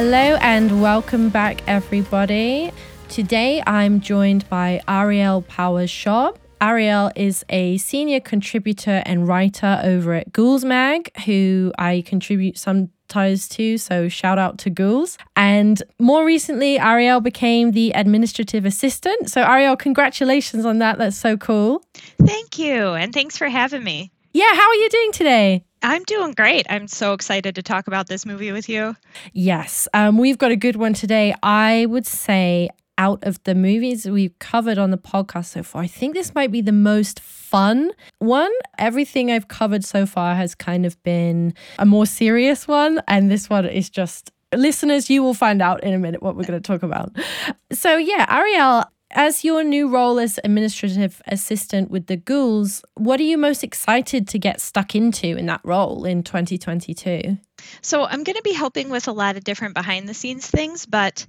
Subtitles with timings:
[0.00, 2.70] Hello and welcome back, everybody.
[3.08, 6.36] Today I'm joined by Ariel Powers Schaub.
[6.60, 13.48] Ariel is a senior contributor and writer over at Ghouls Mag, who I contribute sometimes
[13.48, 15.18] to, so shout out to Ghouls.
[15.34, 19.28] And more recently, Ariel became the administrative assistant.
[19.28, 20.98] So, Ariel, congratulations on that.
[20.98, 21.82] That's so cool.
[22.24, 24.12] Thank you, and thanks for having me.
[24.32, 25.64] Yeah, how are you doing today?
[25.82, 26.66] I'm doing great.
[26.68, 28.96] I'm so excited to talk about this movie with you.
[29.32, 31.34] Yes, um, we've got a good one today.
[31.42, 35.86] I would say out of the movies we've covered on the podcast so far, I
[35.86, 38.50] think this might be the most fun one.
[38.78, 43.48] Everything I've covered so far has kind of been a more serious one, and this
[43.48, 44.32] one is just.
[44.54, 47.14] Listeners, you will find out in a minute what we're going to talk about.
[47.70, 53.24] So, yeah, Ariel, as your new role as administrative assistant with the Ghouls, what are
[53.24, 57.38] you most excited to get stuck into in that role in 2022?
[57.82, 60.86] So, I'm going to be helping with a lot of different behind the scenes things,
[60.86, 61.26] but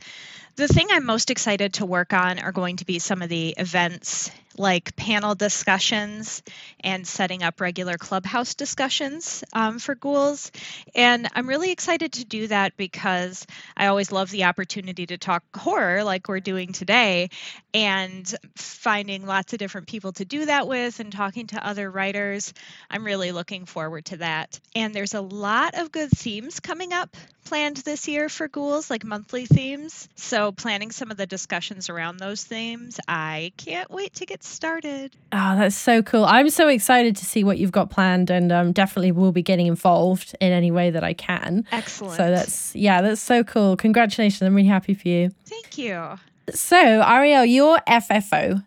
[0.60, 3.56] the thing I'm most excited to work on are going to be some of the
[3.58, 6.44] events like panel discussions
[6.82, 10.52] and setting up regular clubhouse discussions um, for ghouls.
[10.94, 15.44] And I'm really excited to do that because I always love the opportunity to talk
[15.56, 17.30] horror like we're doing today
[17.74, 22.54] and finding lots of different people to do that with and talking to other writers.
[22.90, 24.60] I'm really looking forward to that.
[24.76, 27.16] And there's a lot of good themes coming up
[27.50, 30.08] planned this year for ghouls, like monthly themes.
[30.16, 35.16] So, planning some of the discussions around those themes, I can't wait to get started.
[35.32, 36.26] Oh, that's so cool.
[36.26, 39.66] I'm so excited to see what you've got planned and um, definitely will be getting
[39.66, 41.66] involved in any way that I can.
[41.72, 42.18] Excellent.
[42.18, 43.76] So, that's, yeah, that's so cool.
[43.76, 44.44] Congratulations.
[44.44, 45.32] I'm really happy for you.
[45.46, 46.20] Thank you.
[46.52, 48.64] So, Ariel, your FFO,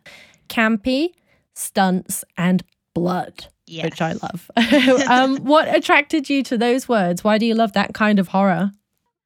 [0.49, 1.11] campy,
[1.55, 3.85] stunts, and blood yes.
[3.85, 4.51] which I love.
[5.09, 7.25] um, what attracted you to those words?
[7.25, 8.73] Why do you love that kind of horror?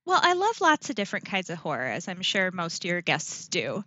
[0.06, 3.02] Well, I love lots of different kinds of horror, as I'm sure most of your
[3.02, 3.84] guests do.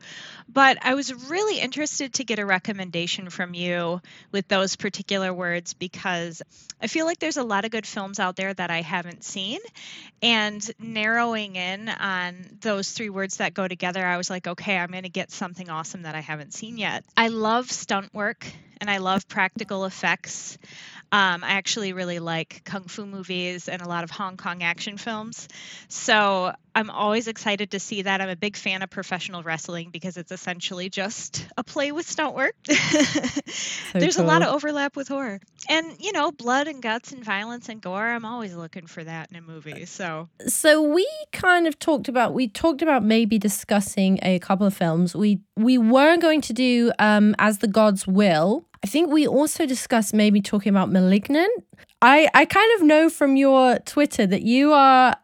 [0.50, 4.02] But I was really interested to get a recommendation from you
[4.34, 6.42] with those particular words because
[6.82, 9.60] I feel like there's a lot of good films out there that I haven't seen.
[10.22, 14.92] And narrowing in on those three words that go together, I was like, okay, I'm
[14.92, 17.06] going to get something awesome that I haven't seen yet.
[17.16, 18.46] I love stunt work
[18.82, 20.58] and I love practical effects.
[21.12, 24.98] Um, I actually really like kung fu movies and a lot of Hong Kong action
[24.98, 25.48] films.
[25.88, 28.22] So I'm always excited to see that.
[28.22, 32.36] I'm a big fan of professional wrestling because it's essentially just a play with stunt
[32.36, 32.54] work.
[32.70, 33.42] so
[34.00, 34.26] There's cool.
[34.26, 35.40] a lot of overlap with horror.
[35.68, 39.32] And, you know, blood and guts and violence and gore, I'm always looking for that
[39.32, 39.86] in a movie.
[39.86, 44.74] So So we kind of talked about we talked about maybe discussing a couple of
[44.74, 45.16] films.
[45.16, 49.66] We we weren't going to do um As the Gods Will, I think we also
[49.66, 51.52] discussed maybe talking about Malignant.
[52.02, 55.16] I, I kind of know from your Twitter that you are,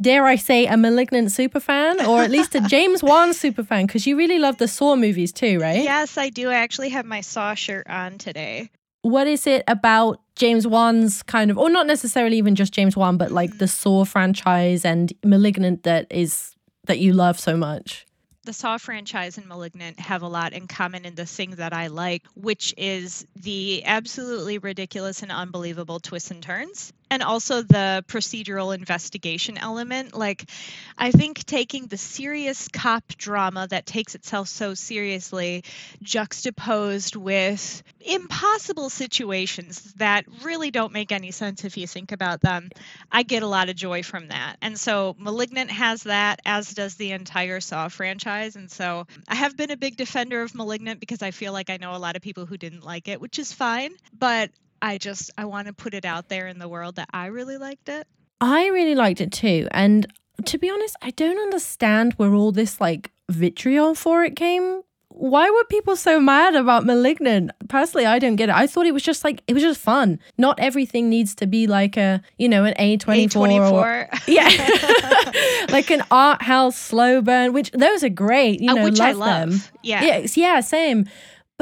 [0.00, 3.86] dare I say, a Malignant super fan, or at least a James Wan super fan,
[3.86, 5.82] because you really love the Saw movies too, right?
[5.82, 6.50] Yes, I do.
[6.50, 8.70] I actually have my Saw shirt on today.
[9.02, 13.16] What is it about James Wan's kind of, or not necessarily even just James Wan,
[13.16, 13.70] but like the mm.
[13.70, 16.54] Saw franchise and Malignant that is
[16.84, 18.06] that you love so much?
[18.44, 21.86] The Saw franchise and Malignant have a lot in common in the thing that I
[21.86, 28.74] like, which is the absolutely ridiculous and unbelievable twists and turns and also the procedural
[28.74, 30.16] investigation element.
[30.16, 30.48] Like,
[30.96, 35.62] I think taking the serious cop drama that takes itself so seriously,
[36.02, 42.70] juxtaposed with impossible situations that really don't make any sense if you think about them,
[43.10, 44.56] I get a lot of joy from that.
[44.62, 48.56] And so, Malignant has that, as does the entire Saw franchise.
[48.56, 51.76] And so, I have been a big defender of Malignant because I feel like I
[51.76, 53.92] know a lot of people who didn't like it, which is fine.
[54.18, 54.50] But
[54.82, 57.56] I just I want to put it out there in the world that I really
[57.56, 58.06] liked it.
[58.40, 59.68] I really liked it too.
[59.70, 60.06] And
[60.44, 64.82] to be honest, I don't understand where all this like vitriol for it came.
[65.14, 67.52] Why were people so mad about Malignant?
[67.68, 68.54] Personally, I don't get it.
[68.54, 70.18] I thought it was just like it was just fun.
[70.38, 74.48] Not everything needs to be like a you know an A twenty four or yeah,
[75.70, 77.52] like an art house slow burn.
[77.52, 78.60] Which those are great.
[78.60, 79.50] You uh, know, which love, I love.
[79.50, 79.60] them.
[79.82, 81.06] Yeah, yeah, yeah, same.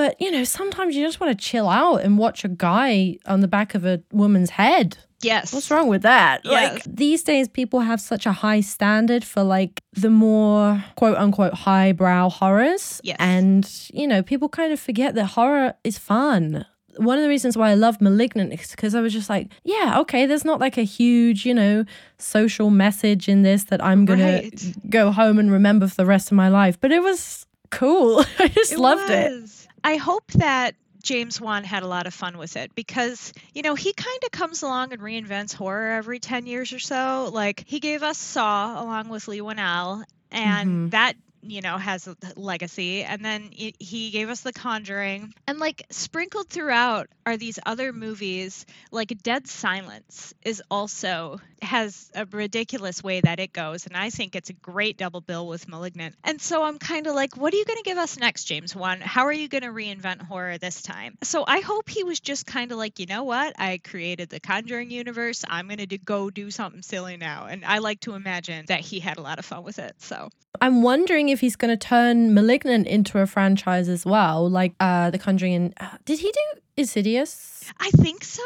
[0.00, 3.40] But, you know, sometimes you just want to chill out and watch a guy on
[3.40, 4.96] the back of a woman's head.
[5.20, 5.52] Yes.
[5.52, 6.40] What's wrong with that?
[6.42, 6.72] Yes.
[6.72, 11.52] Like these days people have such a high standard for like the more quote unquote
[11.52, 13.02] highbrow horrors.
[13.04, 13.18] Yes.
[13.20, 16.64] And, you know, people kind of forget that horror is fun.
[16.96, 20.00] One of the reasons why I love Malignant is because I was just like, yeah,
[20.00, 21.84] okay, there's not like a huge, you know,
[22.16, 24.56] social message in this that I'm going right.
[24.56, 26.80] to go home and remember for the rest of my life.
[26.80, 28.24] But it was cool.
[28.38, 29.10] I just it loved was.
[29.10, 29.59] it.
[29.82, 33.74] I hope that James Wan had a lot of fun with it because, you know,
[33.74, 37.30] he kind of comes along and reinvents horror every 10 years or so.
[37.32, 40.88] Like, he gave us Saw along with Leigh Whannell, and mm-hmm.
[40.90, 43.02] that you know, has a legacy.
[43.02, 45.34] And then he gave us The Conjuring.
[45.46, 52.24] And like sprinkled throughout are these other movies, like Dead Silence is also has a
[52.26, 53.86] ridiculous way that it goes.
[53.86, 56.14] And I think it's a great double bill with Malignant.
[56.24, 58.74] And so I'm kind of like, what are you going to give us next, James
[58.74, 59.00] Wan?
[59.00, 61.18] How are you going to reinvent horror this time?
[61.22, 63.54] So I hope he was just kind of like, you know what?
[63.58, 65.44] I created the Conjuring universe.
[65.48, 67.46] I'm going to go do something silly now.
[67.46, 69.94] And I like to imagine that he had a lot of fun with it.
[69.98, 74.74] So I'm wondering if he's going to turn Malignant into a franchise as well, like
[74.80, 75.54] uh, The Conjuring.
[75.54, 77.64] And uh, did he do Insidious?
[77.78, 78.42] I think so.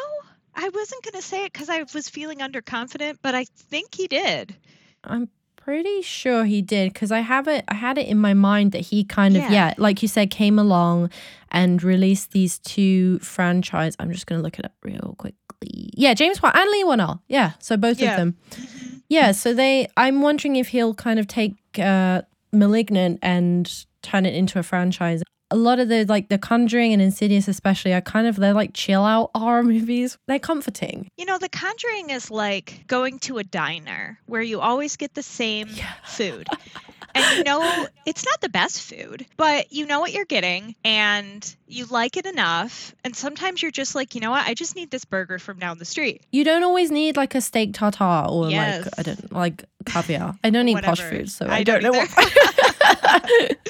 [0.55, 4.07] I wasn't going to say it because I was feeling underconfident, but I think he
[4.07, 4.57] did.
[5.03, 7.65] I'm pretty sure he did because I have it.
[7.69, 9.75] I had it in my mind that he kind of yeah.
[9.79, 11.11] like you said, came along
[11.51, 13.97] and released these two franchise.
[13.99, 15.91] I'm just going to look it up real quickly.
[15.95, 17.21] Yeah, James Wan and Leigh Whannell.
[17.29, 18.13] Yeah, so both yeah.
[18.13, 18.37] of them.
[18.51, 18.97] Mm-hmm.
[19.09, 19.89] Yeah, so they.
[19.97, 22.23] I'm wondering if he'll kind of take uh,
[22.55, 25.23] Malignant and turn it into a franchise.
[25.51, 28.71] A lot of the like the Conjuring and Insidious especially are kind of they're like
[28.75, 30.19] chill out horror movies.
[30.27, 31.09] They're comforting.
[31.17, 35.23] You know, The Conjuring is like going to a diner where you always get the
[35.23, 35.93] same yeah.
[36.05, 36.49] food.
[37.15, 41.57] and you know it's not the best food but you know what you're getting and
[41.67, 44.47] you like it enough and sometimes you're just like you know what?
[44.47, 46.23] I just need this burger from down the street.
[46.31, 48.85] You don't always need like a steak tartare or yes.
[48.85, 50.37] like i don't like caviar.
[50.45, 52.09] I don't eat posh food so i, I don't, don't know what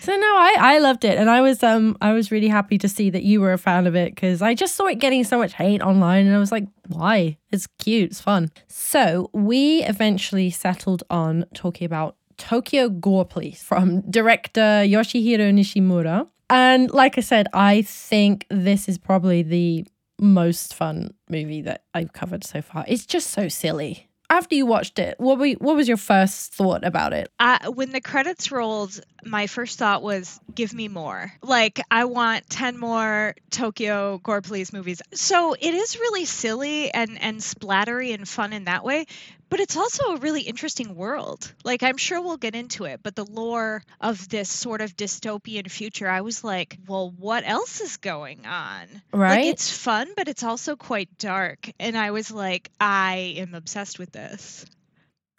[0.00, 2.88] so no i i loved it and i was um i was really happy to
[2.88, 5.38] see that you were a fan of it because i just saw it getting so
[5.38, 7.38] much hate online and i was like why?
[7.50, 8.50] It's cute it's fun.
[8.68, 16.28] So we eventually settled on talking about Tokyo Gore Police from director Yoshihiro Nishimura.
[16.48, 19.86] And like I said, I think this is probably the
[20.20, 22.84] most fun movie that I've covered so far.
[22.86, 24.08] It's just so silly.
[24.28, 27.30] After you watched it, what were, what was your first thought about it?
[27.38, 31.32] Uh, when the credits rolled, my first thought was, "Give me more!
[31.42, 37.22] Like I want ten more Tokyo Gore Police movies." So it is really silly and
[37.22, 39.06] and splattery and fun in that way
[39.48, 41.52] but it's also a really interesting world.
[41.64, 45.70] Like, I'm sure we'll get into it, but the lore of this sort of dystopian
[45.70, 48.86] future, I was like, well, what else is going on?
[49.12, 49.36] Right.
[49.36, 51.70] Like, it's fun, but it's also quite dark.
[51.78, 54.66] And I was like, I am obsessed with this.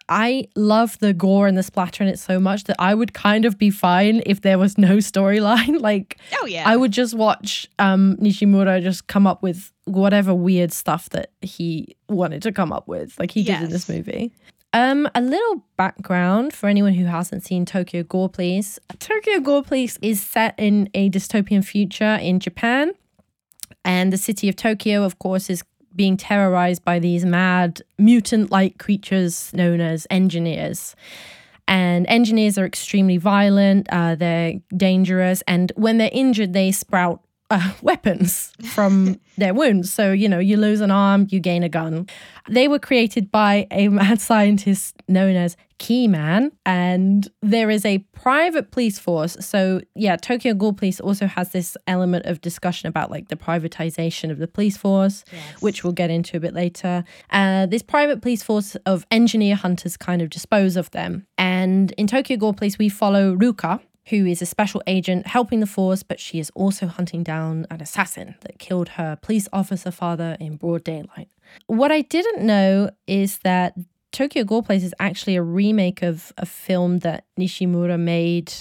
[0.08, 3.44] I love the gore and the splatter in it so much that I would kind
[3.44, 5.80] of be fine if there was no storyline.
[5.82, 10.72] like, oh yeah, I would just watch um, Nishimura just come up with whatever weird
[10.72, 13.60] stuff that he wanted to come up with, like he yes.
[13.60, 14.32] did in this movie.
[14.74, 18.78] Um, a little background for anyone who hasn't seen Tokyo Gore Police.
[18.98, 22.92] Tokyo Gore Police is set in a dystopian future in Japan.
[23.84, 25.64] And the city of Tokyo, of course, is
[25.94, 30.94] being terrorized by these mad mutant like creatures known as engineers.
[31.66, 37.20] And engineers are extremely violent, uh, they're dangerous, and when they're injured, they sprout
[37.50, 39.92] uh, weapons from their wounds.
[39.92, 42.08] So, you know, you lose an arm, you gain a gun.
[42.48, 48.72] They were created by a mad scientist known as Keyman, and there is a private
[48.72, 49.36] police force.
[49.40, 54.32] So, yeah, Tokyo Gore Police also has this element of discussion about like the privatization
[54.32, 55.62] of the police force, yes.
[55.62, 57.04] which we'll get into a bit later.
[57.30, 61.26] Uh, this private police force of engineer hunters kind of dispose of them.
[61.36, 65.66] And in Tokyo Gore Police, we follow Ruka, who is a special agent helping the
[65.66, 70.36] force, but she is also hunting down an assassin that killed her police officer father
[70.40, 71.28] in broad daylight.
[71.66, 73.74] What I didn't know is that
[74.12, 78.52] Tokyo Gore Police is actually a remake of a film that Nishimura made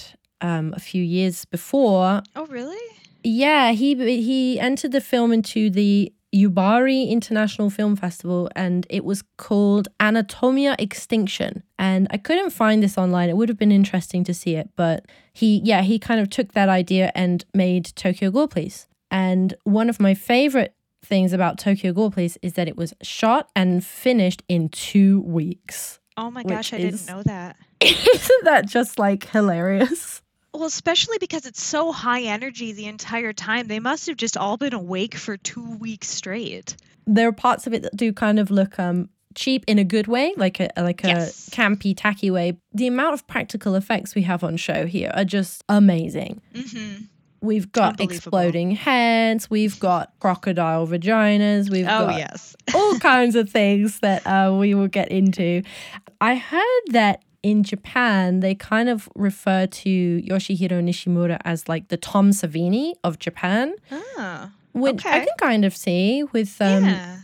[0.42, 2.22] um, a few years before.
[2.36, 2.77] Oh, really?
[3.24, 9.24] Yeah, he he entered the film into the Yubari International Film Festival and it was
[9.38, 11.63] called Anatomia Extinction.
[11.79, 13.29] And I couldn't find this online.
[13.29, 16.53] It would have been interesting to see it, but he yeah, he kind of took
[16.53, 18.88] that idea and made Tokyo Gore Police.
[19.10, 23.50] And one of my favorite things about Tokyo Gore Police is that it was shot
[23.56, 26.00] and finished in 2 weeks.
[26.17, 27.56] Oh my gosh, I is, didn't know that.
[27.82, 30.22] Isn't that just like hilarious?
[30.58, 33.68] Well, especially because it's so high energy the entire time.
[33.68, 36.76] They must have just all been awake for two weeks straight.
[37.06, 40.08] There are parts of it that do kind of look um cheap in a good
[40.08, 41.50] way, like a like a yes.
[41.52, 42.58] campy, tacky way.
[42.74, 46.42] The amount of practical effects we have on show here are just amazing.
[46.56, 47.04] Mm-hmm.
[47.40, 49.48] We've got exploding heads.
[49.52, 51.70] We've got crocodile vaginas.
[51.70, 52.56] We've oh, got yes.
[52.74, 55.62] all kinds of things that uh, we will get into.
[56.20, 61.98] I heard that in Japan, they kind of refer to Yoshihiro Nishimura as like the
[61.98, 67.18] Tom Savini of Japan, Oh, which I can kind of see with um, yeah.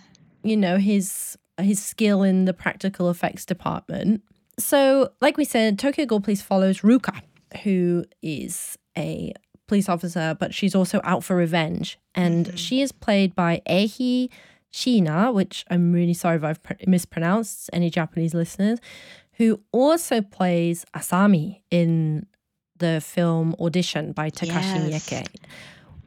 [0.43, 4.21] you know his his skill in the practical effects department.
[4.59, 7.21] So, like we said, Tokyo Gore Police follows Ruka,
[7.63, 9.33] who is a
[9.67, 12.57] police officer, but she's also out for revenge, and Mhm.
[12.57, 14.29] she is played by Eihi
[14.71, 18.79] Shiina, which I'm really sorry if I've pr- mispronounced any Japanese listeners,
[19.37, 22.25] who also plays Asami in
[22.77, 25.09] the film Audition by Takashi Yes.
[25.09, 25.27] Miike.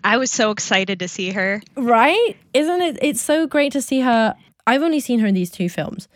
[0.05, 1.61] I was so excited to see her.
[1.77, 2.37] Right?
[2.55, 2.99] Isn't it?
[3.03, 4.37] It's so great to see her.
[4.67, 6.07] I've only seen her in these two films.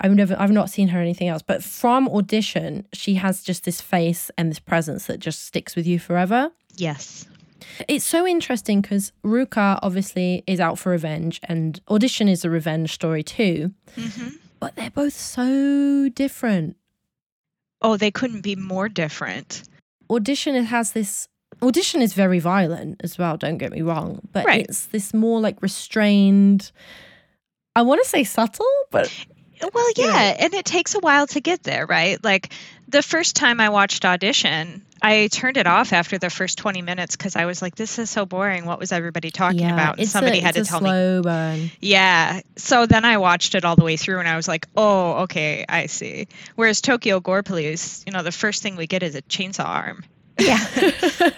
[0.00, 1.42] I've never, I've not seen her in anything else.
[1.42, 5.86] But from audition, she has just this face and this presence that just sticks with
[5.86, 6.50] you forever.
[6.76, 7.26] Yes.
[7.88, 12.92] It's so interesting because Ruka obviously is out for revenge, and audition is a revenge
[12.92, 13.72] story too.
[13.96, 14.28] hmm
[14.62, 16.76] But they're both so different.
[17.80, 19.64] Oh, they couldn't be more different.
[20.08, 21.26] Audition it has this.
[21.60, 23.36] Audition is very violent as well.
[23.36, 24.64] Don't get me wrong, but Right.
[24.68, 26.70] it's this more like restrained.
[27.74, 29.12] I want to say subtle, but
[29.72, 30.06] Well, Yeah.
[30.06, 32.22] yeah, and it takes a while to get there, right?
[32.22, 32.52] Like
[32.88, 37.16] the first time I watched Audition, I turned it off after the first 20 minutes
[37.16, 38.66] because I was like, this is so boring.
[38.66, 39.98] What was everybody talking about?
[39.98, 40.88] And somebody a, had to it's a tell me.
[40.90, 41.70] slow burn.
[41.80, 42.40] Yeah.
[42.56, 45.64] So then I watched it all the way through and I was like, oh, okay,
[45.68, 46.28] I see.
[46.54, 50.04] Whereas Tokyo Gore Police, you know, the first thing we get is a chainsaw arm.
[50.38, 50.58] Yeah,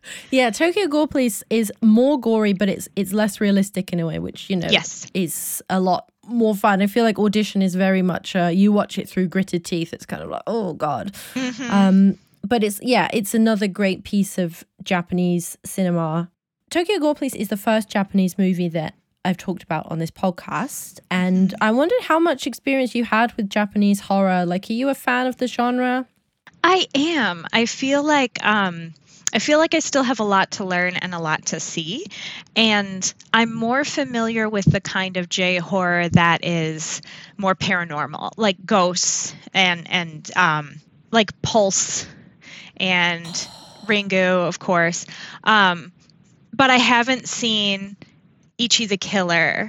[0.30, 0.50] yeah.
[0.50, 4.48] Tokyo Gore Police is more gory, but it's it's less realistic in a way, which
[4.48, 5.10] you know Yes.
[5.14, 6.82] is a lot more fun.
[6.82, 9.92] I feel like Audition is very much uh, you watch it through gritted teeth.
[9.92, 11.12] It's kind of like oh god.
[11.34, 11.70] Mhm.
[11.70, 16.30] Um, but it's yeah, it's another great piece of Japanese cinema.
[16.70, 21.00] Tokyo Gore Police is the first Japanese movie that I've talked about on this podcast,
[21.10, 24.44] and I wondered how much experience you had with Japanese horror.
[24.46, 26.06] Like, are you a fan of the genre?
[26.62, 27.44] I am.
[27.52, 28.94] I feel like um
[29.32, 32.06] I feel like I still have a lot to learn and a lot to see.
[32.54, 37.02] And I'm more familiar with the kind of J horror that is
[37.36, 40.80] more paranormal, like ghosts and and um
[41.10, 42.06] like Pulse
[42.76, 43.26] and
[43.86, 45.06] Ringu, of course.
[45.44, 45.92] Um
[46.52, 47.96] but I haven't seen
[48.58, 49.68] Ichi the Killer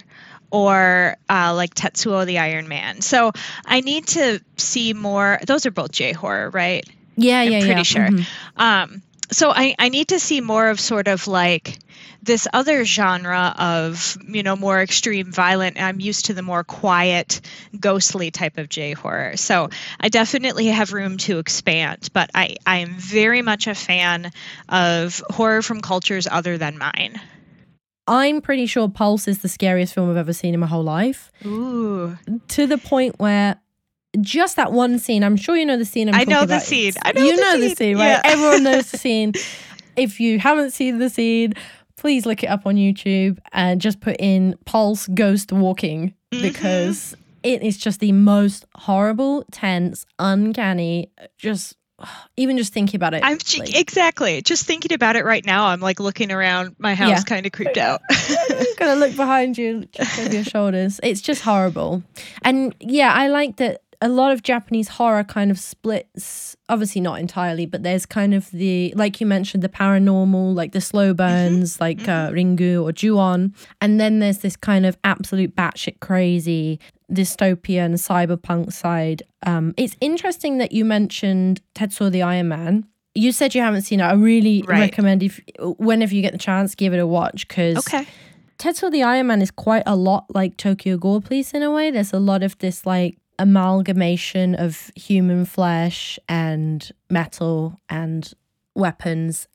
[0.49, 3.01] or uh, like Tetsuo the Iron Man.
[3.01, 3.31] So
[3.65, 5.39] I need to see more.
[5.45, 6.87] Those are both J horror, right?
[7.17, 7.83] Yeah, I'm yeah, pretty yeah.
[7.83, 8.07] sure.
[8.07, 8.25] Mhm.
[8.55, 11.79] Um, so I, I need to see more of sort of like
[12.23, 17.41] this other genre of you know more extreme violent i'm used to the more quiet
[17.79, 19.69] ghostly type of j horror so
[19.99, 24.31] i definitely have room to expand but i i am very much a fan
[24.69, 27.19] of horror from cultures other than mine.
[28.09, 31.29] I'm pretty sure Pulse is the scariest film I've ever seen in my whole life.
[31.45, 32.17] ooh.
[32.49, 33.59] To the point where
[34.21, 36.09] just that one scene, I'm sure you know the scene.
[36.09, 36.93] I'm I know the scene.
[37.03, 37.75] I know you the know the scene.
[37.75, 38.05] scene, right?
[38.07, 38.21] Yeah.
[38.25, 39.33] Everyone knows the scene.
[39.95, 41.53] If you haven't seen the scene,
[41.95, 46.41] please look it up on YouTube and just put in Pulse Ghost Walking Mhm.
[46.41, 51.11] because it is just the most horrible, tense, uncanny.
[51.37, 51.75] Just
[52.37, 53.21] even just thinking about it.
[53.23, 57.09] i'm like- exactly just thinking about it right now i'm like looking around my house
[57.09, 57.21] Yeah.
[57.23, 58.01] kind of creeped out
[58.77, 60.99] gonna look behind you, check over your shoulders.
[61.01, 62.03] It's just horrible.
[62.43, 67.19] And yeah, I like that a lot of Japanese horror kind of splits, obviously not
[67.19, 71.79] entirely, but there's kind of the, like you mentioned, the paranormal, like the slow burns,
[71.81, 73.55] like uh, Ringu or Ju-on.
[73.81, 76.79] And then there's this kind of absolute batshit crazy
[77.11, 79.23] dystopian cyberpunk side.
[79.45, 82.85] Um, it's interesting that you mentioned Tetsuo the Iron Man.
[83.15, 84.03] You said you haven't seen it.
[84.03, 84.79] I really Right.
[84.79, 88.05] recommend if whenever you get the chance, give it a watch because okay
[88.59, 91.91] Tetsuo the Iron Man is quite a lot like Tokyo Gore Police in a way.
[91.91, 98.33] There's a lot of this like amalgamation of human flesh and metal and
[98.75, 99.47] weapons.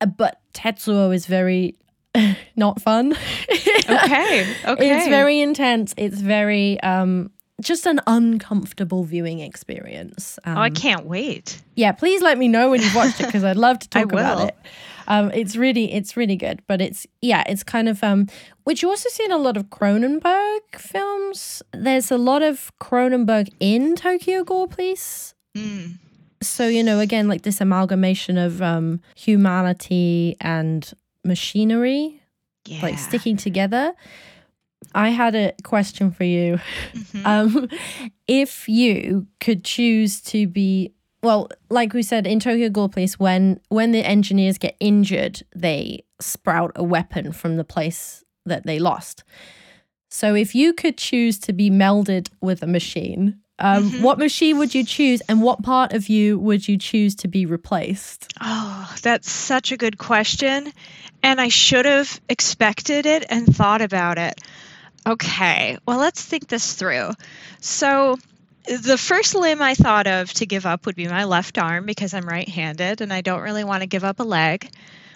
[0.00, 1.76] Uh, But Tetsuo is very
[2.56, 3.12] not fun.
[3.88, 5.94] okay okay It's very intense.
[5.96, 7.30] It's very um
[7.60, 10.38] just an uncomfortable viewing experience.
[10.44, 13.44] Um, oh i can't wait yeah, please let me know when you've watched it because
[13.44, 14.56] I'd love to talk about it.
[15.08, 18.26] Um, it's really, it's really good, but it's yeah, it's kind of um,
[18.64, 21.62] which you also see in a lot of Cronenberg films.
[21.72, 25.34] There's a lot of Cronenberg in Tokyo Gore Police.
[25.56, 25.98] Mm.
[26.42, 30.88] So you know, again, like this amalgamation of um, humanity and
[31.24, 32.20] machinery,
[32.66, 32.82] Yeah.
[32.82, 33.94] like sticking together.
[34.94, 36.60] I had a question for you.
[36.92, 37.24] Mhm.
[37.26, 37.68] Um,
[38.28, 43.60] if you could choose to be well, like we said in Tokyo Gore Police, when
[43.68, 49.24] when the engineers get injured, they sprout a weapon from the place that they lost.
[50.10, 54.72] So if you could choose to be melded with a machine, Um, What machine would
[54.72, 58.32] you choose, and what part of you would you choose to be replaced?
[58.40, 60.72] Oh, that's such a good question.
[61.24, 64.40] And I should have expected it and thought about it.
[65.04, 67.10] Okay, well, let's think this through.
[67.60, 68.16] So,
[68.68, 72.14] the first limb I thought of to give up would be my left arm because
[72.14, 74.70] I'm right handed and I don't really want to give up a leg,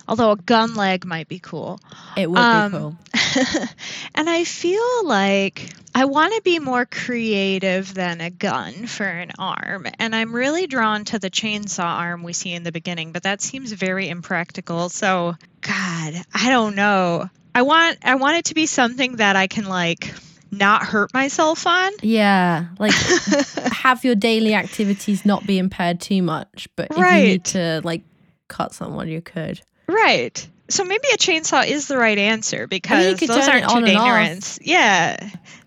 [0.08, 1.80] although a gun leg might be cool.
[2.16, 2.96] It would Um, be cool.
[4.14, 9.32] and I feel like I want to be more creative than a gun for an
[9.38, 9.86] arm.
[9.98, 13.42] And I'm really drawn to the chainsaw arm we see in the beginning, but that
[13.42, 14.88] seems very impractical.
[14.88, 17.28] So, God, I don't know.
[17.54, 20.14] I want I want it to be something that I can like
[20.52, 21.90] not hurt myself on.
[22.02, 22.92] Yeah, like
[23.72, 28.02] have your daily activities not be impaired too much, but if you need to like
[28.48, 29.60] cut someone, you could.
[29.88, 30.46] Right.
[30.68, 34.58] So maybe a chainsaw is the right answer because could those aren't too dangerous.
[34.62, 35.16] Yeah,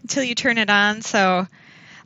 [0.01, 1.01] until you turn it on.
[1.01, 1.45] So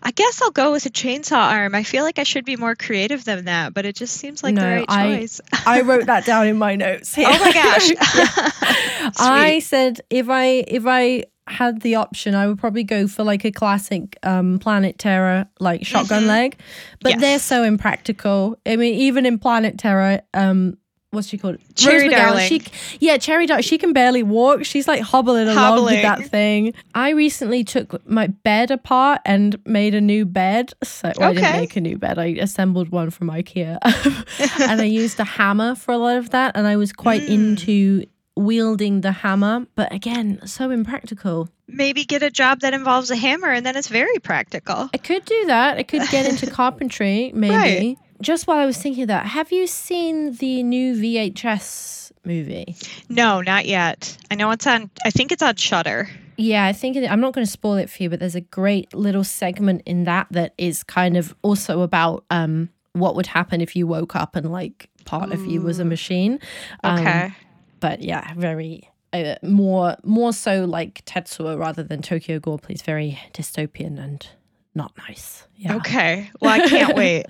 [0.02, 1.76] I guess I'll go with a chainsaw arm.
[1.76, 4.56] I feel like I should be more creative than that, but it just seems like
[4.56, 5.42] the right I- choice.
[5.66, 7.14] I wrote that down in my notes.
[7.14, 7.28] Here.
[7.30, 7.92] oh my gosh.
[9.20, 13.44] I said if I if I had the option, I would probably go for like
[13.46, 16.27] a classic um, Planet Terror like shotgun Mhm.
[16.27, 16.60] leg,
[17.01, 18.58] but they're so impractical.
[18.65, 20.77] I mean, even in Planet Terror, um,
[21.12, 21.58] what's she called?
[21.74, 22.48] Cherry Rose Darling.
[22.48, 22.62] She,
[23.00, 23.63] yeah, Cherry Darling.
[23.63, 24.63] She can barely walk.
[24.63, 26.74] She's like hobbling along with that thing.
[26.94, 30.74] I recently took my bed apart and made a new bed.
[30.84, 32.20] So well, I didn't make a new bed.
[32.20, 33.79] I assembled one from IKEA,
[34.70, 36.51] and I used a hammer for a lot of that.
[36.56, 37.29] And I was quite Mm.
[37.29, 38.06] into
[38.36, 41.50] wielding the hammer, but again, so impractical.
[41.68, 44.90] maybe get a job that involves a hammer and then it's very practical.
[44.94, 45.78] I could do that.
[45.78, 47.54] I could get into carpentry, maybe.
[47.56, 47.98] Right.
[48.22, 52.76] Just while I was thinking of that, have you seen the new VHS movie?
[53.08, 54.18] No, not yet.
[54.32, 56.10] I know it's on I think it's on Shudder.
[56.38, 58.42] Yeah, I think it, I'm not going to spoil it for you, but there's a
[58.42, 63.60] great little segment in that that is kind of also about um, what would happen
[63.62, 66.40] if you woke up and like part of you was a machine.
[66.84, 67.32] Um, Okay.
[67.80, 73.20] But yeah, very uh, more more so like Tetsuo rather than Tokyo Gore Police, very
[73.34, 74.28] dystopian and
[74.76, 75.48] not nice.
[75.56, 75.76] Yeah.
[75.78, 76.30] Okay.
[76.39, 77.26] Well, I can't wait.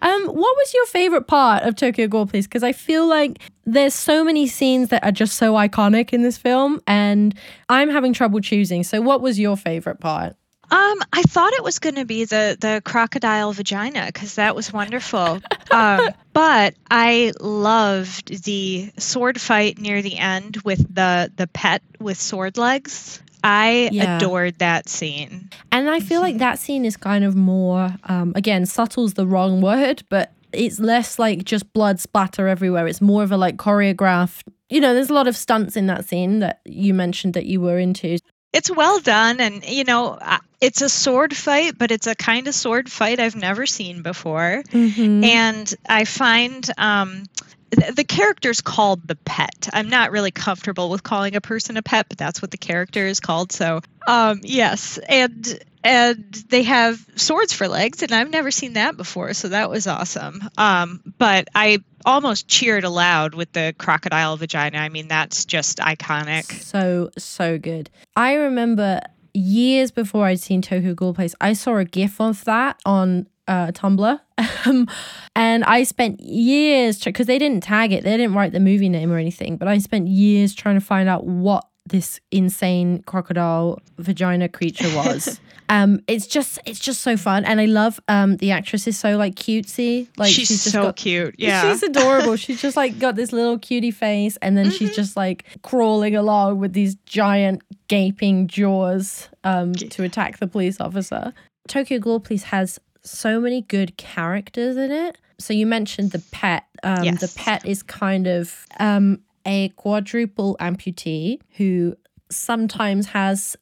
[0.00, 2.46] Um, what was your favorite part of Tokyo Gore Police?
[2.46, 6.38] Because I feel like there's so many scenes that are just so iconic in this
[6.38, 7.34] film, and
[7.68, 8.84] I'm having trouble choosing.
[8.84, 10.36] So, what was your favorite part?
[10.70, 14.72] Um, I thought it was going to be the the crocodile vagina because that was
[14.72, 15.40] wonderful.
[15.70, 22.20] um, but I loved the sword fight near the end with the the pet with
[22.20, 23.22] sword legs.
[23.42, 24.16] I Yeah.
[24.18, 25.48] adored that scene.
[25.70, 29.60] And I feel like that scene is kind of more, um, again, subtle's the wrong
[29.60, 32.88] word, but it's less like just blood splatter everywhere.
[32.88, 34.42] It's more of a like choreographed.
[34.68, 37.60] You know, there's a lot of stunts in that scene that you mentioned that you
[37.60, 38.18] were into.
[38.52, 42.48] It's well done, and you know, uh, it's a sword fight, but it's a kind
[42.48, 44.62] of sword fight I've never seen before.
[44.72, 45.24] Mhm.
[45.24, 47.24] and I find um,
[47.70, 49.68] th- the character's called the pet.
[49.72, 53.06] I'm not really comfortable with calling a person a pet, but that's what the character
[53.06, 53.52] is called.
[53.52, 58.96] So, um, yes, and and they have swords for legs, and I've never seen that
[58.96, 60.42] before, so that was awesome.
[60.56, 64.78] Um, but I almost cheered aloud with the crocodile vagina.
[64.78, 66.44] I mean, that's just iconic.
[66.62, 67.90] So, so good.
[68.16, 69.00] I remember
[69.34, 73.68] years before I'd seen Tokyo Gore Police, I saw a GIF of that on uh,
[73.72, 74.20] Tumblr.
[74.66, 74.88] Um,
[75.34, 79.10] and I spent years, because they didn't tag it, they didn't write the movie name
[79.10, 84.48] or anything, but I spent years trying to find out what this insane crocodile vagina
[84.48, 85.40] creature was.
[85.68, 87.44] um, it's just, it's just so fun.
[87.44, 90.08] And I love um, the actress is so like cutesy.
[90.16, 91.34] Like she's, just so got cute.
[91.38, 91.62] Yeah.
[91.70, 92.36] She's adorable.
[92.36, 96.58] she's just like got this little cutie face, and then she's just like crawling along
[96.58, 101.32] with these giant gaping jaws um, to attack the police officer.
[101.68, 105.18] Tokyo Gore Police has so many good characters in it.
[105.38, 106.64] So you mentioned the pet.
[106.82, 111.96] Um, The pet is kind of um, a quadruple amputee who
[112.30, 113.56] sometimes has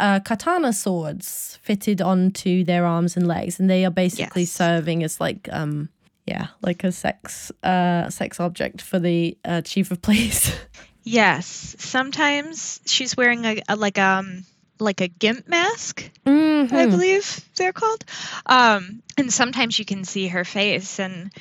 [0.00, 4.52] uh, katana swords fitted onto their arms and legs, and they are basically Yes.
[4.52, 5.88] serving as like um,
[6.26, 10.52] yeah, like a sex uh sex object for the uh, chief of police.
[11.04, 11.74] Yes.
[11.80, 14.44] Sometimes she's wearing a, a like um
[14.78, 16.08] like a gimp mask.
[16.24, 16.90] I Mhm.
[16.90, 18.04] believe they're called.
[18.46, 21.00] Um, and sometimes you can see her face.
[21.00, 21.32] And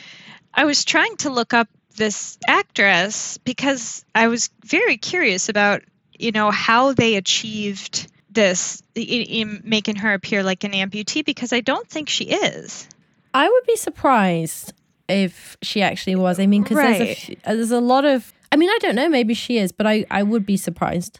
[0.51, 5.81] I was trying to look up this actress because I was very curious about,
[6.17, 11.51] you know, how they achieved this in, in making her appear like an amputee because
[11.53, 12.87] I don't think she is.
[13.33, 14.73] I would be surprised
[15.07, 16.39] if she actually was.
[16.39, 17.39] I mean, because there's a Right.
[17.45, 18.33] uh, there's a lot of.
[18.51, 19.09] I mean, I don't know.
[19.09, 21.19] Maybe she is, but I I would be surprised.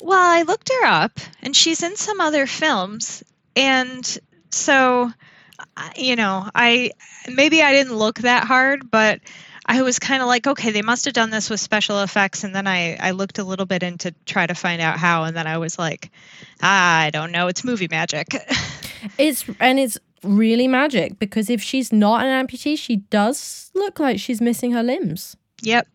[0.00, 3.22] Well, I looked her up and she's in some other films
[3.54, 4.18] and
[4.50, 5.10] So,
[5.96, 6.90] you know, I
[7.28, 9.20] maybe I didn't look that hard, but
[9.64, 12.42] I was kind of like, okay, they must have done this with special effects.
[12.44, 15.24] And then I, I looked a little bit into try to find out how.
[15.24, 16.10] And then I was like,
[16.62, 17.46] ah, I don't know.
[17.46, 18.26] It's movie magic.
[19.18, 24.18] it's, and it's really magic because if she's not an amputee, she does look like
[24.18, 25.36] she's missing her limbs.
[25.62, 25.86] Yep.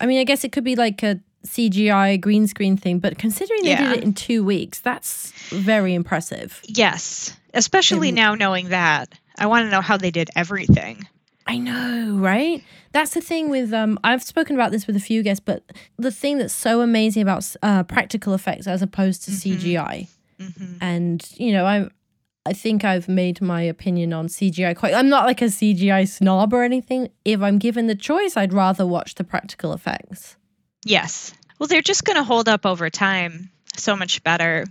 [0.00, 3.62] I mean, I guess it could be like a CGI green screen thing, but considering
[3.64, 3.88] they Yeah.
[3.90, 6.60] did it in two weeks, that's very impressive.
[6.64, 7.36] Yes.
[7.52, 9.12] Especially now knowing that.
[9.38, 11.06] I want to know how they did everything.
[11.50, 12.62] I know, right?
[12.92, 15.62] That's the thing with um I've spoken about this with a few guests, but
[15.98, 19.58] the thing that's so amazing about uh, practical effects as opposed to Mhm.
[19.58, 20.08] CGI.
[20.38, 21.88] hmm And you know, I
[22.46, 26.52] I think I've made my opinion on CGI quite I'm not like a CGI snob
[26.54, 27.08] or anything.
[27.24, 30.36] If I'm given the choice, I'd rather watch the practical effects.
[30.84, 31.34] Yes.
[31.58, 34.64] Well, they're just going to hold up over time so much better.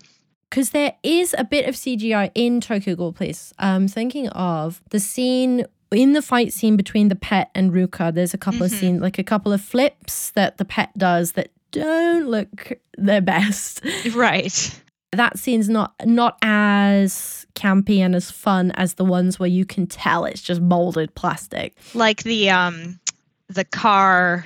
[0.50, 3.54] because there is a bit of CGI in Tokyo Gore Police.
[3.60, 8.14] I'm thinking of the scene in the fight scene between the pet and Ruka.
[8.14, 8.80] There's a couple of Mhm.
[8.80, 13.82] scenes, like a couple of flips that the pet does that don't look their best.
[14.14, 14.82] Right.
[15.12, 19.88] That scene's not not as campy and as fun as the ones where you can
[19.88, 21.76] tell it's just molded plastic.
[21.96, 23.00] Like the um
[23.48, 24.46] the car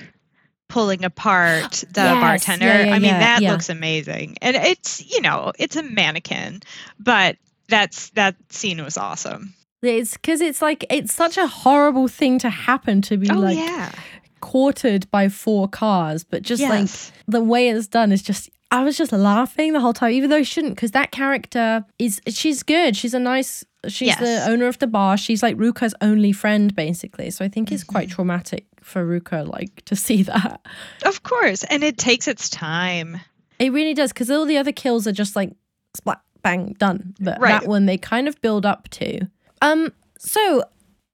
[0.68, 2.66] pulling apart the Yes, bartender.
[2.66, 4.36] yeah, yeah, I mean, yeah, that looks amazing.
[4.40, 6.62] And it's, you know, it's a mannequin,
[6.98, 7.36] but
[7.68, 9.52] that's that scene was awesome.
[9.84, 13.56] It's because it's like it's such a horrible thing to happen to be Oh like
[13.58, 13.92] yeah.
[14.40, 16.88] quartered by four cars, but just like
[17.26, 20.36] the way it's done is just I was just laughing the whole time, even though
[20.38, 22.96] I shouldn't, because that character is she's good.
[22.96, 24.18] She's a nice she's Yes.
[24.18, 25.16] the owner of the bar.
[25.16, 27.30] She's like Ruka's only friend, basically.
[27.30, 28.14] So I think it's quite Mm-hmm.
[28.14, 30.60] traumatic for Ruka, like to see that.
[31.04, 31.62] Of course.
[31.64, 33.20] And it takes its time.
[33.58, 35.52] It really does, because all the other kills are just like
[35.96, 37.14] splat, bang, done.
[37.20, 37.60] But Right.
[37.60, 39.20] that one they kind of build up to.
[39.64, 40.62] Um, so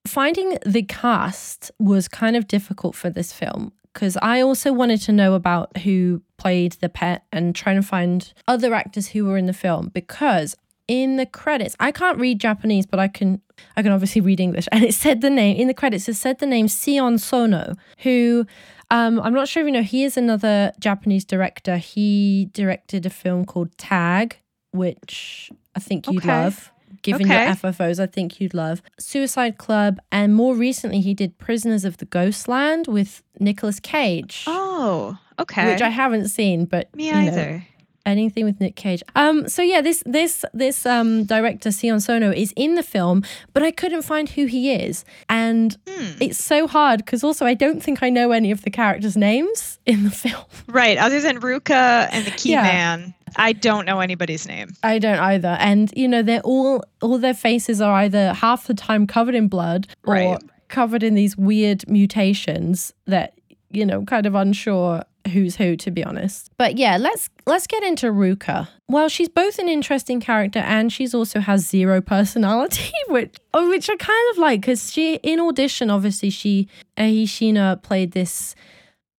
[0.07, 5.13] finding the cast was kind of difficult for this film because I also wanted to
[5.13, 9.47] know about who played the pet and trying to find other actors who were in
[9.47, 10.57] the film because
[10.89, 13.41] in the credits I can't read Japanese but I can
[13.77, 14.67] I can obviously read English.
[14.73, 18.47] And it said the name in the credits it said the name Sion Sono who
[18.91, 21.77] um, I'm not sure if you know he is another Japanese director.
[21.77, 24.39] He directed a film called Tag
[24.73, 26.29] which I think you'd Okay.
[26.29, 27.45] love given Okay.
[27.47, 28.83] your FFOs, I think you'd love.
[28.99, 35.19] Suicide Club, and more recently, he did Prisoners of the Ghostland with Nicolas Cage, Oh,
[35.39, 35.73] okay.
[35.73, 37.65] which I haven't seen, but Me you know, either.
[38.07, 39.03] Anything with Nick Cage.
[39.15, 43.63] Um, so yeah, this this this um director Sion Sono is in the film, but
[43.63, 46.17] I couldn't find who he is, and Hmm.
[46.21, 49.79] it's so hard because also I don't think I know any of the characters' names
[49.87, 50.45] in the film.
[50.67, 50.97] Right.
[50.99, 52.63] Other than Ruka and the key Yeah.
[52.63, 54.71] man, I don't know anybody's name.
[54.83, 55.57] I don't either.
[55.61, 59.49] And you know, they're all all their faces are either half the time covered in
[59.49, 60.39] blood or Right.
[60.69, 63.35] covered in these weird mutations that,
[63.71, 65.03] you know, kind of unsure
[65.33, 66.51] who's who to be honest.
[66.57, 68.69] But yeah, let's let's get into Ruka.
[68.89, 73.89] Well, she's both an interesting character and she's also has zero personality, which oh, which
[73.91, 78.55] I kind of like cuz she in audition obviously she Eihi Shiina played this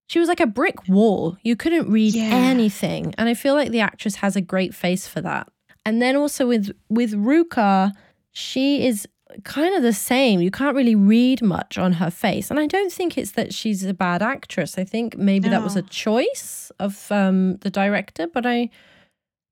[0.07, 1.37] she was like a brick wall.
[1.41, 2.29] You couldn't read Yeah.
[2.33, 3.13] anything.
[3.17, 5.47] And I feel like the actress has a great face for that.
[5.85, 7.91] And then also with with Ruka,
[8.33, 9.07] she is
[9.43, 10.41] kind of the same.
[10.41, 12.49] You can't really read much on her face.
[12.51, 14.77] And I don't think it's that she's a bad actress.
[14.77, 18.69] I think maybe that was a choice of um, the director, but I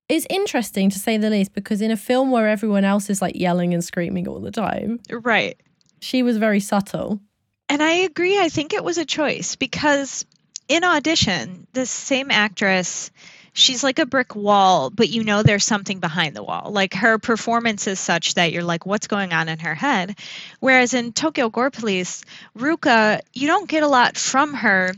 [0.08, 3.36] it's interesting to say the least because in a film where everyone else is like
[3.36, 5.56] yelling and screaming all the time, Right.
[6.00, 7.20] she was very subtle.
[7.68, 8.36] And I agree.
[8.36, 10.26] I think it was a choice because
[10.68, 13.12] in audition, this same actress,
[13.52, 16.70] she's like a brick wall, but you know there's something behind the wall.
[16.70, 20.18] Like her performance is such that you're like, what's going on in her head?
[20.60, 22.22] Whereas in Tokyo Gore Police,
[22.56, 24.92] Ruka, you don't get a lot from her.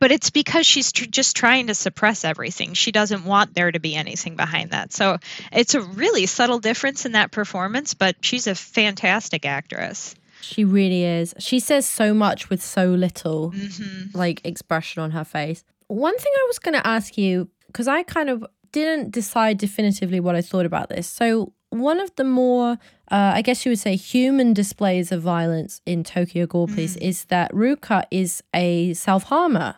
[0.00, 2.74] But it's because she's tr- just trying to suppress everything.
[2.74, 4.92] She doesn't want there to be anything behind that.
[4.92, 5.16] So
[5.50, 10.14] it's a really subtle difference in that performance, but she's a fantastic actress.
[10.42, 11.32] She really is.
[11.38, 13.52] She says so much with so little.
[13.56, 15.64] hmm like expression on her face.
[15.86, 20.20] One thing I was going to ask you because I kind of didn't decide definitively
[20.20, 21.08] what I thought about this.
[21.08, 22.78] So one of the more,
[23.10, 27.24] uh, I guess you would say, human displays of violence in Tokyo Gore Police is
[27.26, 29.74] that Ruka is a self harmer.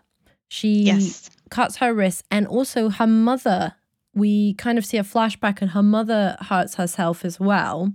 [0.48, 1.30] She Yes.
[1.48, 3.74] cuts her wrist, and also her mother.
[4.14, 7.92] We kind of see a flashback, and her mother hurts herself as well.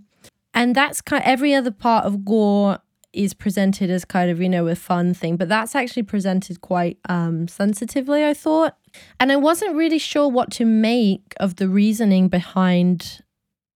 [0.54, 2.80] And that's kind of every other part of gore
[3.14, 6.98] is presented as kind of you know a fun thing, but that's actually presented quite
[7.10, 8.26] um, sensitively.
[8.26, 8.78] I thought,
[9.20, 13.22] and I wasn't really sure what to make of the reasoning behind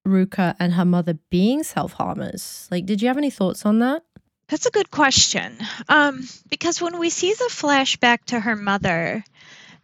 [0.08, 2.68] Ruka and her mother being self harmers.
[2.72, 4.04] Like, did you have any thoughts on that?
[4.48, 5.58] That's a good question.
[5.90, 9.24] Um, because when we see the flashback to her mother,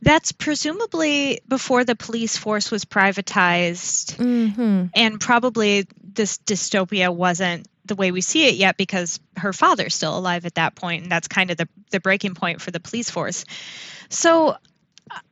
[0.03, 4.85] that's presumably before the police force was privatized, Mm-hmm.
[4.93, 10.17] and probably this dystopia wasn't the way we see it yet because her father's still
[10.17, 13.09] alive at that point, and that's kind of the, the breaking point for the police
[13.09, 13.45] force.
[14.09, 14.55] So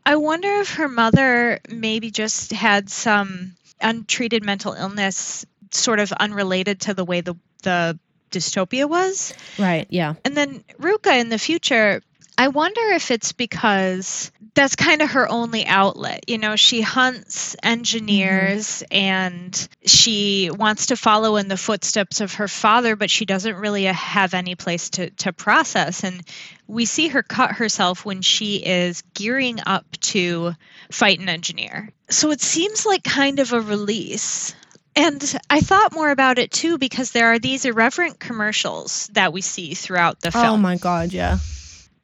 [0.05, 6.81] I wonder if her mother maybe just had some untreated mental illness, sort of unrelated
[6.81, 7.99] to the way the, the
[8.31, 9.33] dystopia was.
[9.57, 9.88] Right.
[9.89, 10.15] Yeah.
[10.25, 12.01] And then Ruka in the future,
[12.39, 16.30] I wonder if it's because that's kind of her only outlet.
[16.30, 17.67] You know, she hunts mm-hmm.
[17.67, 23.58] engineers and she wants to follow in the footsteps of her father, but she doesn't
[23.58, 26.06] really have any place to, to process.
[26.06, 26.21] And
[26.65, 30.54] we see her cut herself when she is gearing up to
[30.89, 31.89] fight an engineer.
[32.10, 34.56] So it seems like kind of a release.
[34.95, 39.41] And I thought more about it too because there are these irreverent commercials that we
[39.41, 40.45] see throughout the oh film.
[40.45, 41.39] Oh my god, yeah.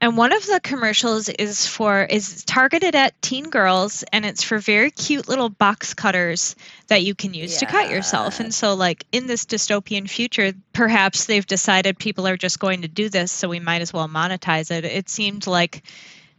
[0.01, 4.60] And one of the commercials is for is targeted at teen girls and it's for
[4.60, 6.55] very cute little box cutters
[6.88, 8.39] that you can use to cut yourself.
[8.39, 12.88] And so like in this dystopian future, perhaps they've decided people are just going to
[12.88, 14.86] do this so we might as well monetize it.
[14.86, 15.84] It seemed like,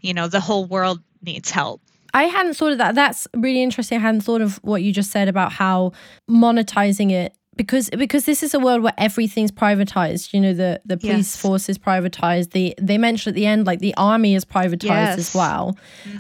[0.01, 1.81] you know, the whole world needs help.
[2.13, 2.95] I hadn't thought of that.
[2.95, 3.99] That's really interesting.
[3.99, 5.93] I hadn't thought of what you just said about how
[6.31, 10.33] monetizing it because because this is a world where everything's privatized.
[10.33, 11.37] You know, the the police Yes.
[11.37, 12.51] force is privatized.
[12.51, 15.35] The they mentioned at the end like the army is privatized as Yes.
[15.35, 15.77] well.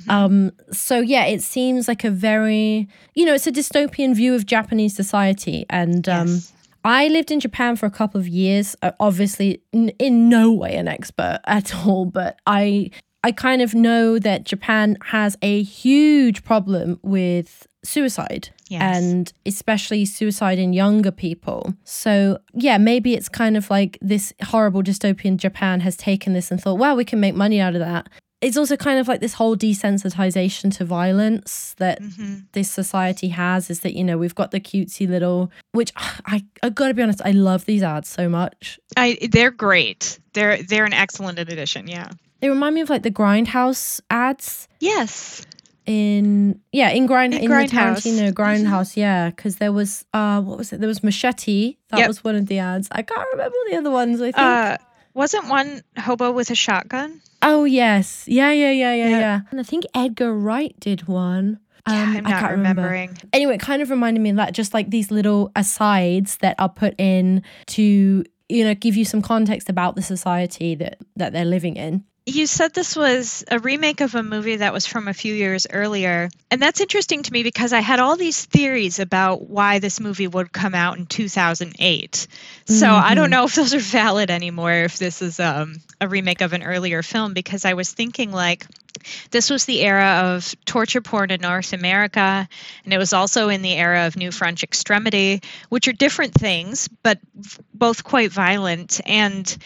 [0.08, 4.46] Um, so yeah, it seems like a very you know it's a dystopian view of
[4.46, 6.08] Japanese society and.
[6.08, 6.52] Um, Yes.
[6.88, 8.76] I lived in Japan for a couple of years.
[9.00, 12.90] Obviously, n- in no way an expert at all, but I
[13.24, 18.96] I kind of know that Japan has a huge problem with suicide Yes.
[18.96, 21.74] and especially suicide in younger people.
[21.84, 26.60] So, yeah, maybe it's kind of like this horrible dystopian Japan has taken this and
[26.60, 28.08] thought, wow, we can make money out of that.
[28.42, 32.44] It's also kind of like this whole desensitization to violence that Mhm.
[32.52, 35.90] this society has is that you know we've got the cutesy little which
[36.26, 38.78] I I gotta be honest I love these ads so much.
[38.96, 40.18] I they're great.
[40.34, 42.10] They're they're an excellent addition, yeah.
[42.40, 45.42] They remind me of like the Grindhouse ads Yes.
[45.86, 48.02] In yeah in Grind In in, Grindhouse.
[48.02, 51.98] the Tarantino Grindhouse yeah because there was uh what was it there was Machete that
[52.00, 52.08] Yep.
[52.08, 54.76] was one of the ads I can't remember the other ones I think Uh
[55.14, 57.20] wasn't one hobo with a shotgun?
[57.42, 59.20] oh yes yeah yeah yeah yeah Yep.
[59.20, 62.82] yeah and I think Edgar Wright did one yeah, Um, I'm I not can't remember.
[62.82, 63.16] remembering.
[63.32, 66.68] anyway, it kind of reminded me of that, just like these little asides that are
[66.68, 71.44] put in to, you know, give you some context about the society that that they're
[71.44, 72.02] living in.
[72.28, 75.68] You said this was a remake of a movie that was from a few years
[75.70, 76.28] earlier.
[76.50, 80.26] And that's interesting to me because I had all these theories about why this movie
[80.26, 82.26] would come out in 2008.
[82.64, 83.30] So I don't Mhm.
[83.30, 87.04] know if those are valid anymore, if this is um, a remake of an earlier
[87.04, 88.66] film, because I was thinking like,
[89.30, 92.48] this was the era of torture porn in North America,
[92.84, 96.88] and it was also in the era of New French extremity, which are different things,
[97.04, 97.20] but
[97.72, 99.00] both quite violent.
[99.06, 99.56] And,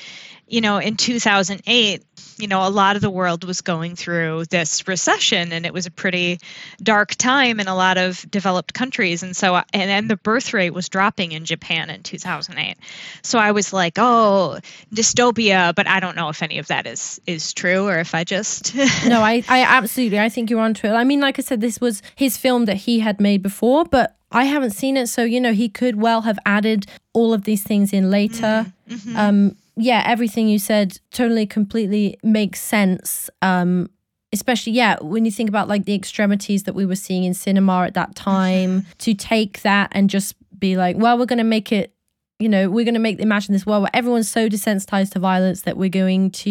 [0.50, 2.02] you know, in 2008,
[2.38, 5.86] you know, a lot of the world was going through this recession, and it was
[5.86, 6.40] a pretty
[6.82, 9.22] dark time in a lot of developed countries.
[9.22, 12.76] And so, and, and the birth rate was dropping in Japan in 2008.
[13.22, 14.58] So I was like, oh,
[14.92, 18.24] dystopia, but I don't know if any of that is is true or if I
[18.24, 18.74] just
[19.06, 20.92] No, I, I absolutely, I think you're onto it.
[20.92, 24.16] I mean, like I said, this was his film that he had made before, but
[24.32, 27.62] I haven't seen it, so you know, he could well have added all of these
[27.62, 28.72] things in later.
[28.88, 29.16] Mhm.
[29.16, 33.30] Um, yeah, everything you said totally, completely makes sense.
[33.42, 33.90] Um,
[34.32, 37.82] especially, yeah, when you think about like the extremities that we were seeing in cinema
[37.84, 41.72] at that time, to take that and just be like, well, we're going to make
[41.72, 41.94] it.
[42.38, 45.18] You know, we're going to make the imagine this world where everyone's so desensitized to
[45.18, 46.50] violence that we're going to,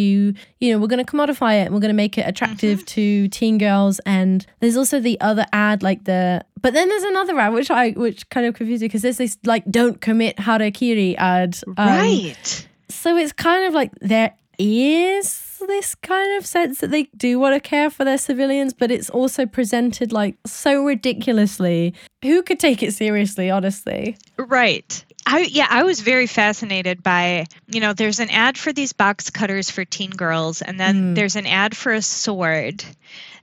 [0.59, 3.27] you know, we're going to commodify it and we're going to make it attractive to
[3.29, 3.97] teen girls.
[4.05, 7.91] And there's also the other ad, like the, but then there's another ad which I,
[7.91, 12.67] which kind of confused me because there's this like "Don't commit harakiri" ad, um, right.
[12.89, 17.55] So it's kind of like there is this kind of sense that they do want
[17.55, 21.93] to care for their civilians, but it's also presented like so ridiculously.
[22.23, 24.17] Who could take it seriously, honestly?
[24.37, 25.05] Right.
[25.25, 29.29] I yeah, I was very fascinated by, you know, there's an ad for these box
[29.29, 31.15] cutters for teen girls and then Mm.
[31.15, 32.83] there's an ad for a sword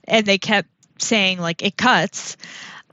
[0.03, 2.37] and they kept saying like it cuts.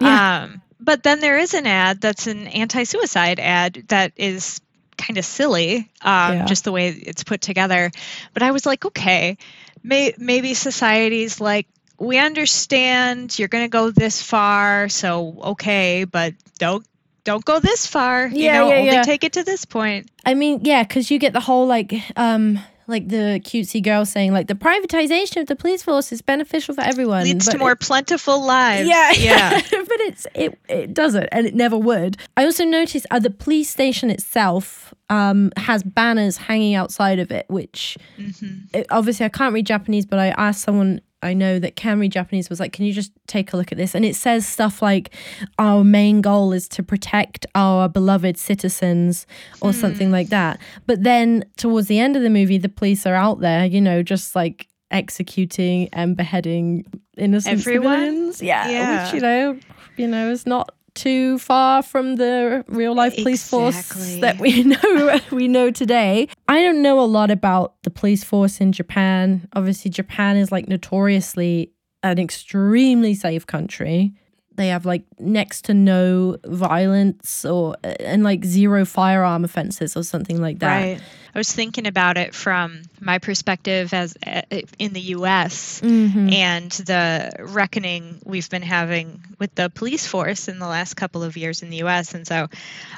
[0.01, 0.45] Yeah.
[0.45, 4.61] Um but then there is an ad that's an anti-suicide ad that is
[4.97, 6.45] kind of silly um Yeah.
[6.47, 7.91] just the way it's put together.
[8.33, 9.39] But I was like, okay,
[9.83, 11.67] may, maybe society's like
[11.99, 16.85] we understand you're going to go this far, so okay, but don't
[17.25, 18.27] don't go this far.
[18.27, 19.03] you Yeah, know, yeah, only yeah.
[19.03, 20.11] take it to this point.
[20.25, 24.33] I mean, yeah, because you get the whole like, um, like the cutesy girl saying
[24.33, 27.25] like the privatization of the police force is beneficial for everyone.
[27.25, 28.89] Leads but to more plentiful lives.
[28.89, 29.51] Yeah, Yeah.
[29.71, 32.17] but it's it it doesn't, and it never would.
[32.37, 37.47] I also noticed uh, the police station itself um has banners hanging outside of it,
[37.49, 38.69] which Mhm.
[38.75, 42.51] it, obviously I can't read Japanese, but I asked someone I know that read Japanese
[42.51, 43.95] was like, can you just take a look at this?
[43.95, 45.15] And it says stuff like,
[45.59, 49.27] our main goal is to protect our beloved citizens
[49.61, 49.79] or hmm.
[49.79, 50.61] something like that.
[50.87, 54.03] But then towards the end of the movie, the police are out there, you know,
[54.03, 56.85] just like executing and beheading
[57.17, 57.99] innocent Everyone?
[57.99, 58.43] civilians.
[58.43, 59.05] Yeah, Yeah.
[59.05, 59.59] which you know,
[59.97, 63.89] you know, is not too far from the real life police force
[64.21, 66.29] that we know we know today.
[66.49, 69.49] I don't know a lot about the police force in Japan.
[69.55, 74.15] Obviously, Japan is like notoriously an extremely safe country.
[74.57, 80.41] They have like next to no violence or and like zero firearm offenses or something
[80.41, 80.81] like that.
[80.81, 81.01] Right.
[81.35, 84.43] I was thinking about it from my perspective as uh,
[84.79, 85.81] in the U.S.
[85.83, 86.33] Mhm.
[86.33, 91.37] and the reckoning we've been having with the police force in the last couple of
[91.37, 92.15] years in the U.S.
[92.15, 92.49] And so,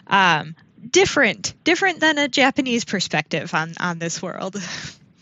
[0.09, 0.55] um,
[0.91, 4.57] different, different than a Japanese perspective on on this world.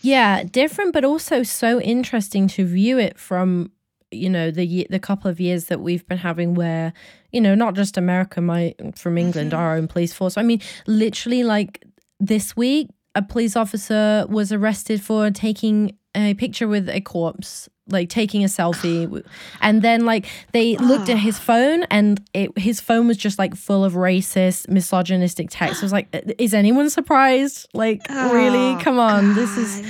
[0.06, 3.70] Yeah, different, but also so interesting to view it from
[4.10, 6.92] you know the the couple of years that we've been having where
[7.32, 9.56] you know not just America, my from England, Mhm.
[9.58, 10.36] our own police force.
[10.36, 11.82] I mean, literally, like
[12.20, 17.68] this week, a police officer was arrested for taking a picture with a corpse.
[17.86, 19.22] Like taking a selfie,
[19.60, 23.54] and then like they looked at his phone, and it his phone was just like
[23.54, 25.82] full of racist, misogynistic text.
[25.82, 27.68] I was like, is anyone surprised?
[27.74, 28.74] Like, really?
[28.74, 29.82] Oh, Come on, this is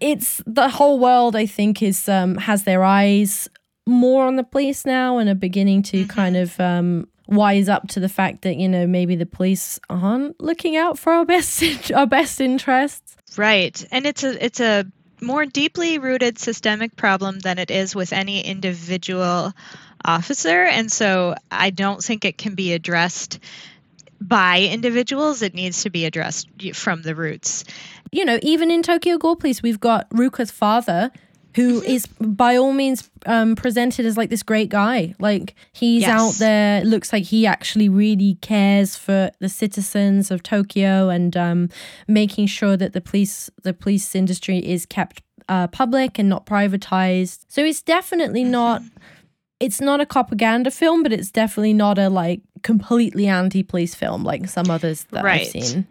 [0.00, 3.48] it's the whole world i think is um has their eyes
[3.86, 8.00] more on the police now and are beginning to kind of um wise up to
[8.00, 12.06] the fact that you know maybe the police aren't looking out for our best our
[12.06, 13.82] best interests Right.
[13.90, 14.84] And it's a it's a
[15.22, 19.52] more deeply rooted systemic problem than it is with any individual
[20.04, 20.64] officer.
[20.64, 23.38] And so I don't think it can be addressed
[24.20, 25.40] by individuals.
[25.40, 27.64] It needs to be addressed from the roots.
[28.12, 31.10] you know even in tokyo gore police we've got ruka's father
[31.56, 32.32] who Mm-hmm.
[32.32, 36.10] by all means um, presented as like this great guy like he's Yes.
[36.10, 41.68] out there looks like he actually really cares for the citizens of tokyo and um,
[42.08, 47.40] making sure that the police the police industry is kept uh, public and not privatized
[47.48, 48.80] so it's definitely not
[49.60, 54.48] it's not a propaganda film but it's definitely not a like completely anti-police film like
[54.48, 55.42] some others that Right.
[55.42, 55.86] i've seen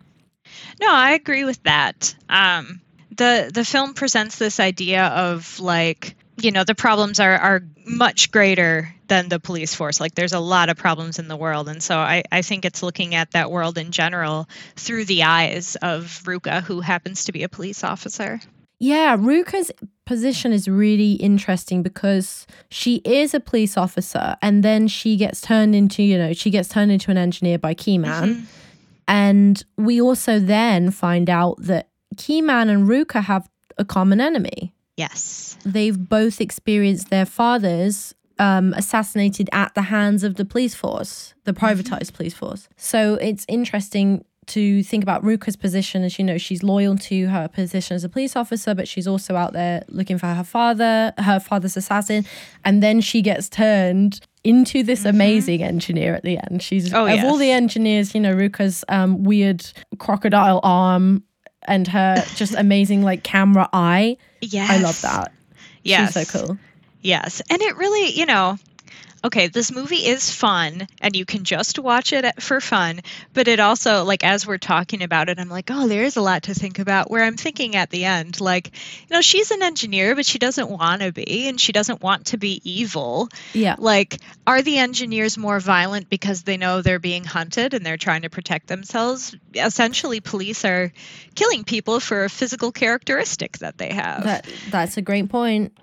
[0.81, 2.13] No, I agree with that.
[2.29, 2.81] Um,
[3.21, 8.31] the the film presents this idea of like you know the problems are are much
[8.31, 9.99] greater than the police force.
[9.99, 12.81] Like there's a lot of problems in the world, and so I I think it's
[12.81, 17.43] looking at that world in general through the eyes of Ruka, who happens to be
[17.43, 18.39] a police officer.
[18.79, 19.71] Yeah, Ruka's
[20.07, 25.75] position is really interesting because she is a police officer and then she gets turned
[25.75, 28.23] into, you know, she gets turned into an engineer by Keyman.
[28.23, 28.41] Mhm.
[29.07, 34.73] And we also then find out that Keyman and Ruka have a common enemy.
[34.97, 35.57] Yes.
[35.65, 41.53] They've both experienced their fathers um, assassinated at the hands of the police force, the
[41.53, 42.67] privatized police force.
[42.75, 47.47] So it's interesting to think about Ruka's position as you know she's loyal to her
[47.47, 51.39] position as a police officer, but she's also out there looking for her father, her
[51.39, 52.25] father's assassin,
[52.65, 56.63] and then she gets turned into this amazing engineer at the end.
[56.63, 56.95] She's Mm-hmm.
[56.95, 59.63] Oh, of all the engineers, you know, Ruka's um, weird
[59.99, 61.23] crocodile arm
[61.63, 64.17] and her just amazing like camera eye.
[64.41, 64.67] Yeah.
[64.69, 65.31] I love that.
[65.83, 66.57] Yeah, She's so cool.
[67.01, 67.41] Yes.
[67.49, 68.57] And it really, you know,
[69.23, 73.01] okay, this movie is fun and you can just watch it for fun,
[73.33, 76.21] but it also, like, as we're talking about it, I'm like, oh, there is a
[76.21, 77.11] lot to think about.
[77.11, 80.69] Where I'm thinking at the end, like, you know, she's an engineer, but she doesn't
[80.69, 83.29] want to be and she doesn't want to be evil.
[83.53, 83.75] Yeah.
[83.77, 88.23] Like, are the engineers more violent because they know they're being hunted and they're trying
[88.23, 89.35] to protect themselves?
[89.53, 90.91] Essentially, police are
[91.35, 94.23] killing people for a physical characteristic that they have.
[94.23, 95.73] That that's a great point.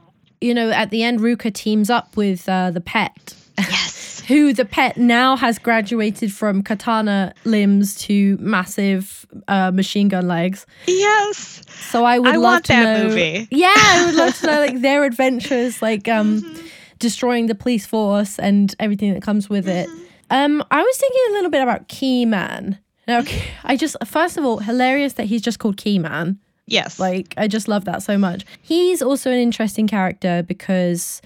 [0.40, 4.20] You know, at the end, Ruka teams up with uh, the pet, yes.
[4.28, 10.64] who the pet now has graduated from katana limbs to massive uh, machine gun legs.
[10.86, 11.62] Yes.
[11.90, 13.08] So I would I love want to that know.
[13.08, 13.48] movie.
[13.50, 16.66] Yeah, I would love to know like their adventures, like um, Mm-hmm.
[16.98, 19.88] destroying the police force and everything that comes with it.
[19.88, 20.02] Mm-hmm.
[20.30, 22.78] Um, I was thinking a little bit about Keyman.
[23.06, 23.22] Now,
[23.64, 26.36] I just first of all, hilarious that he's just called Keyman.
[26.70, 26.98] Yes.
[27.00, 28.44] Like, I just love that so much.
[28.62, 31.20] He's also an interesting character because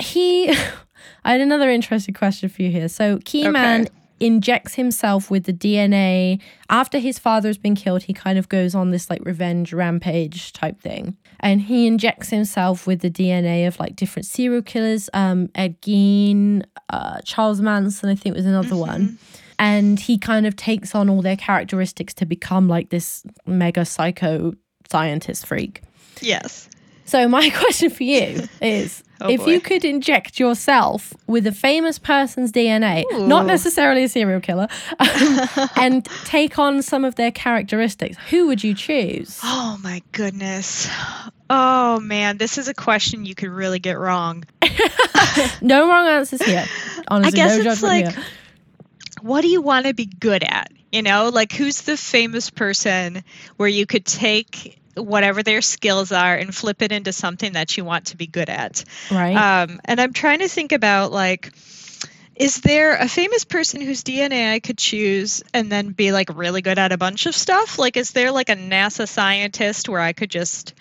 [0.00, 0.50] he.
[1.24, 2.88] I had another interesting question for you here.
[2.88, 3.90] So, Keyman Okay.
[4.20, 8.02] injects himself with the DNA after his father has been killed.
[8.02, 12.86] He kind of goes on this like revenge rampage type thing, and he injects himself
[12.86, 15.08] with the DNA of like different serial killers.
[15.14, 19.18] Um, Ed Gein, uh, Charles Manson, I think was another one.
[19.60, 24.52] And he kind of takes on all their characteristics to become like this mega psycho
[24.90, 25.82] scientist freak.
[26.20, 26.68] Yes.
[27.04, 29.46] So my question for you is Oh, if boy.
[29.50, 34.68] you could inject yourself with a famous person's DNA, not necessarily a serial killer,
[35.76, 39.40] and take on some of their characteristics, who would you choose?
[39.44, 40.88] Oh my goodness.
[41.50, 44.44] Oh man, this is a question you could really get wrong.
[45.60, 46.64] No wrong answers here.
[47.08, 48.24] Honestly, guess no it's judgment like- here.
[49.22, 50.70] What do you want to be good at?
[50.92, 53.22] You know, like who's the famous person
[53.56, 57.84] where you could take whatever their skills are and flip it into something that you
[57.84, 58.84] want to be good at?
[59.10, 59.36] Right?
[59.36, 61.52] Um, and I'm trying to think about like,
[62.34, 66.62] is there a famous person whose DNA I could choose and then be like really
[66.62, 67.78] good at a bunch of stuff?
[67.78, 70.74] Like, is there like a NASA scientist where I could just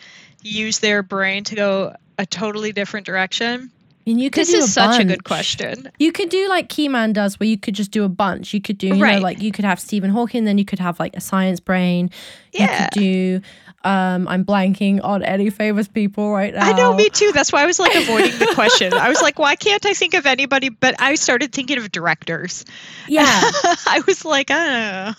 [0.44, 3.72] use their brain to go a totally different direction?
[4.08, 5.92] And you could This is a such a good question.
[6.00, 8.54] You could do like Keyman does, where you could just do a bunch.
[8.54, 9.18] You could do, you Right.
[9.18, 12.10] know, like you could have Stephen Hawking, then you could have like a science brain.
[12.54, 12.88] You Yeah.
[12.88, 13.42] could do.
[13.84, 16.66] Um, I'm blanking on any famous people right now.
[16.66, 17.32] I know, me too.
[17.34, 18.94] That's why I was like avoiding the question.
[18.94, 20.70] I was like, why can't I think of anybody?
[20.70, 22.66] But I started thinking of directors.
[23.08, 23.24] Yeah.
[23.86, 25.14] I was like, oh.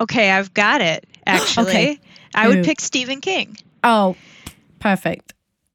[0.00, 1.66] Okay, I've got it, actually.
[1.68, 2.00] Okay.
[2.34, 3.56] I would pick Stephen King.
[3.84, 4.16] Oh,
[4.80, 5.34] perfect.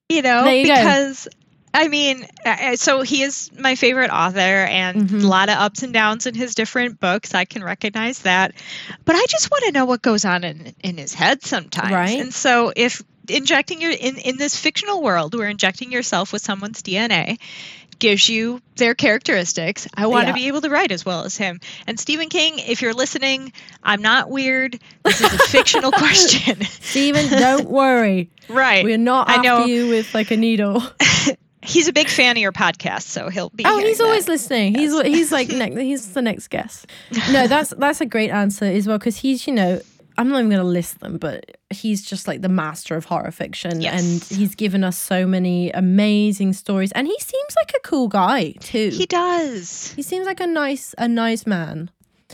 [0.10, 1.14] You know, you go.
[1.74, 5.24] I mean, uh, so he is my favorite author, and Mhm.
[5.24, 7.34] a lot of ups and downs in his different books.
[7.34, 8.54] I can recognize that,
[9.06, 11.92] but I just want to know what goes on in in his head sometimes.
[11.92, 12.20] Right.
[12.20, 16.82] And so, if injecting your in in this fictional world where injecting yourself with someone's
[16.84, 17.38] DNA
[18.00, 19.88] gives you their characteristics.
[19.96, 20.34] I want Yeah.
[20.34, 21.62] to be able to write as well as him.
[21.88, 24.78] And Stephen King, if you're listening, I'm not weird.
[25.04, 26.66] This is a fictional question.
[26.82, 28.30] Stephen, don't worry.
[28.50, 28.84] right.
[28.84, 29.66] We're not I after know.
[29.66, 30.84] you with like a needle.
[31.64, 33.64] He's a big fan of your podcast, so he'll be.
[33.66, 34.76] Oh, he's always listening.
[34.76, 36.88] He's he's like ne- he's the next guest.
[37.32, 39.80] No, that's that's a great answer as well because he's you know
[40.18, 43.82] I'm not even gonna list them, but he's just like the master of horror fiction,
[43.82, 44.30] Yes.
[44.30, 46.92] and he's given us so many amazing stories.
[46.92, 48.90] And he seems like a cool guy too.
[48.94, 49.92] He does.
[49.94, 51.90] he seems like a nice a nice man.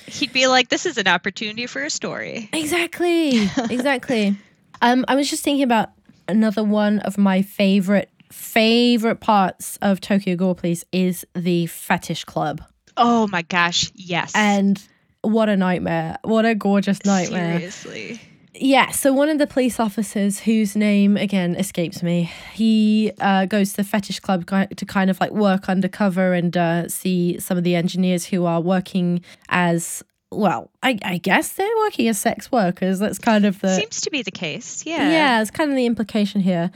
[0.08, 3.50] He'd be like, "This is an opportunity for a story." Exactly.
[3.70, 4.36] Exactly.
[4.82, 5.90] um, I was just thinking about
[6.28, 12.62] another one of my favorite favorite parts of Tokyo Gore Police is the fetish club.
[12.98, 14.32] Oh my gosh, yes.
[14.36, 14.82] And
[15.22, 16.18] what a nightmare.
[16.24, 17.58] What a gorgeous nightmare.
[17.58, 18.22] Seriously.
[18.56, 23.72] Yeah, so one of the police officers whose name again escapes me, he uh, goes
[23.72, 27.64] to the fetish club to kind of like work undercover and uh, see some of
[27.64, 30.72] the engineers who are working as well.
[30.84, 33.00] I, I guess they're working as sex workers.
[33.00, 34.86] That's kind of the Seems to be the case.
[34.86, 35.10] Yeah.
[35.10, 36.72] yeah, it's kind of the implication here.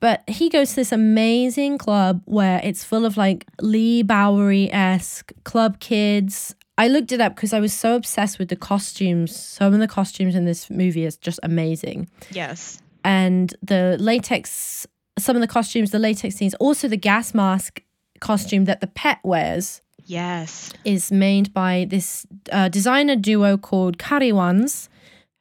[0.00, 5.32] But he goes to this amazing club where it's full of like Leigh Bowery esque
[5.44, 6.54] club kids.
[6.78, 9.36] I looked it up because I was so obsessed with the costumes.
[9.36, 12.08] Some of the costumes in this movie is just amazing.
[12.30, 12.80] Yes.
[13.04, 14.86] And the latex,
[15.18, 17.82] some of the costumes, the latex scenes, also the gas mask
[18.20, 20.72] costume that the pet wears Yes.
[20.84, 24.88] is made by this uh, designer duo called Kariwans,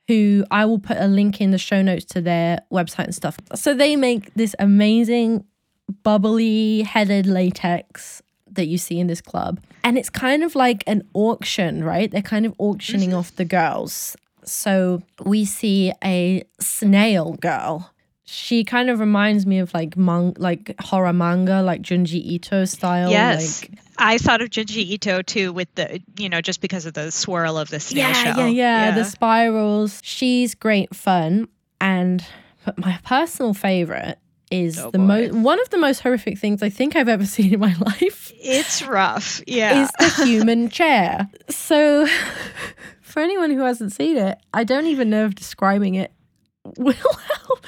[0.09, 3.37] who I will put a link in the show notes to their website and stuff.
[3.53, 5.45] So they make this amazing
[6.01, 9.59] bubbly headed latex that you see in this club.
[9.83, 12.09] And it's kind of like an auction, right?
[12.09, 13.19] They're kind of auctioning mm-hmm.
[13.19, 14.17] off the girls.
[14.43, 17.93] So we see a snail girl.
[18.31, 23.09] She kind of reminds me of like mang- like horror manga, like Junji Ito style.
[23.09, 23.63] Yes.
[23.63, 27.11] Like I thought of Junji Ito too, with the you know just because of the
[27.11, 28.37] swirl of the snail yeah, shell.
[28.37, 29.99] yeah, yeah, The spirals.
[30.03, 31.47] She's great fun.
[31.81, 32.23] And
[32.65, 34.19] but my personal favorite
[34.51, 37.53] is Oh, the most one of the most horrific things I think I've ever seen
[37.53, 39.41] in my life it's rough.
[39.47, 39.83] Yeah.
[39.83, 41.27] is the human chair.
[41.49, 42.07] So
[43.01, 46.11] for anyone who hasn't seen it, I don't even know if describing it
[46.77, 47.65] will help.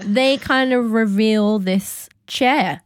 [0.00, 2.80] they kind of reveal this chair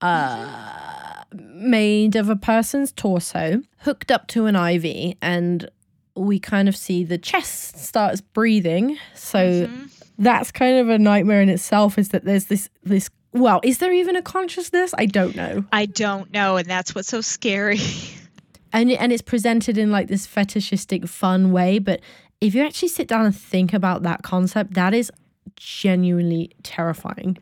[0.00, 5.68] uh, made of a person's torso hooked up to an IV and
[6.16, 9.90] we kind of see the chest starts breathing so Mhm.
[10.18, 13.92] that's kind of a nightmare in itself is that there's this this well is there
[13.92, 17.80] even a consciousness i don't know I don't know, and that's what's so scary.
[18.72, 22.00] and and it's presented in like this fetishistic fun way but
[22.44, 25.10] if you actually sit down and think about that concept that is
[25.56, 27.38] genuinely terrifying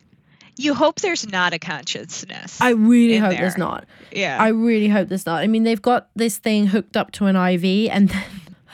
[0.57, 2.61] you hope there's not a consciousness.
[2.61, 3.41] I really hope there.
[3.41, 3.85] there's not.
[4.11, 4.37] yeah.
[4.39, 5.41] I really hope there's not.
[5.41, 8.23] I mean, they've got this thing hooked up to an IV, and then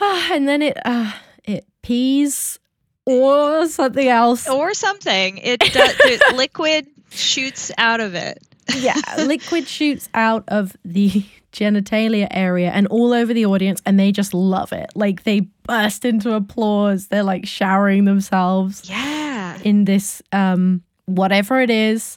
[0.00, 1.12] and then it uh,
[1.44, 2.58] it pees
[3.06, 4.48] or something else.
[4.48, 5.38] or something.
[5.38, 5.96] It does,
[6.34, 8.42] liquid shoots out of it.
[8.76, 8.94] Yeah,
[9.24, 14.32] liquid shoots out of the genitalia area and all over the audience, and they just
[14.34, 14.90] love it.
[14.94, 17.08] Like they burst into applause.
[17.08, 19.58] They're like showering themselves Yeah.
[19.64, 22.16] in this um whatever it is.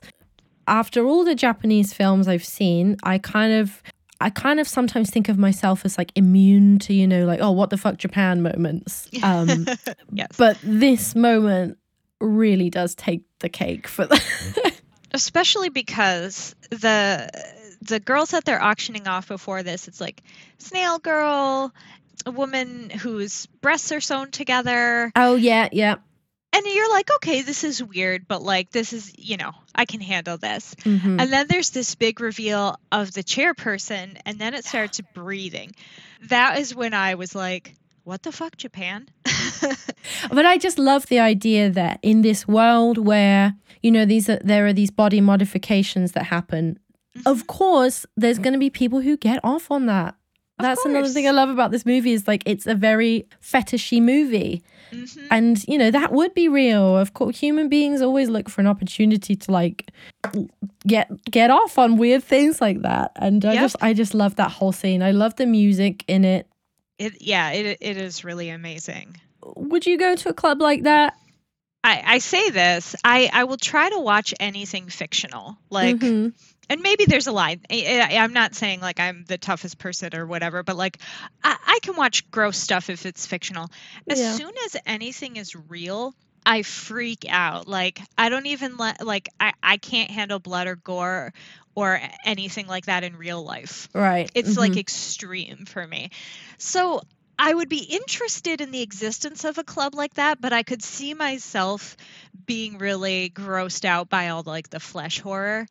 [0.67, 3.81] After all the Japanese films I've seen, I kind of
[4.21, 7.51] I kind of sometimes think of myself as like immune to, you know, like, oh,
[7.51, 9.09] what the fuck Japan moments.
[9.23, 9.65] Um,
[10.13, 10.29] Yes.
[10.37, 11.77] but this moment
[12.21, 14.15] really does take the cake for the
[15.13, 17.29] especially because the
[17.81, 20.21] the girls that they're auctioning off before this it's like
[20.57, 21.73] snail girl
[22.25, 25.95] a woman whose breasts are sewn together Oh yeah, yeah.
[26.53, 29.99] and you're like okay this is weird but like this is you know i can
[29.99, 31.19] handle this Mhm.
[31.21, 35.71] and then there's this big reveal of the chairperson and then it starts breathing
[36.29, 39.07] that is when i was like what the fuck japan
[40.31, 44.39] But I just love the idea that in this world where you know these are
[44.43, 46.77] there are these body modifications that happen.
[47.17, 47.27] Mm-hmm.
[47.27, 50.15] Of course, there's going to be people who get off on that.
[50.59, 54.01] Of That's another thing I love about this movie is like it's a very fetishy
[54.01, 54.61] movie.
[54.91, 55.27] Mhm.
[55.31, 56.97] And you know that would be real.
[56.97, 59.89] Of course, human beings always look for an opportunity to like
[60.85, 63.11] get get off on weird things like that.
[63.15, 63.61] And I Yep.
[63.61, 65.01] just I just love that whole scene.
[65.01, 66.47] I love the music in it.
[66.99, 69.15] It yeah it, it is really amazing
[69.55, 71.15] Would you go to a club like that?
[71.83, 76.33] I, I say this I, I will try to watch anything fictional like Mhm.
[76.69, 80.25] and maybe there's a line I, i'm not saying like i'm the toughest person or
[80.25, 80.99] whatever but like
[81.43, 83.69] i, I can watch gross stuff if it's fictional
[84.09, 84.31] as Yeah.
[84.33, 86.15] soon as anything is real
[86.45, 90.75] i freak out like i don't even let like I, I can't handle blood or
[90.75, 91.33] gore
[91.75, 94.29] or anything like that in real life right.
[94.35, 94.79] it's like Mhm.
[94.79, 96.09] extreme for me.
[96.57, 97.01] So
[97.37, 100.83] I would be interested in the existence of a club like that, but I could
[100.83, 101.97] see myself
[102.45, 105.65] being really grossed out by all like the flesh horror.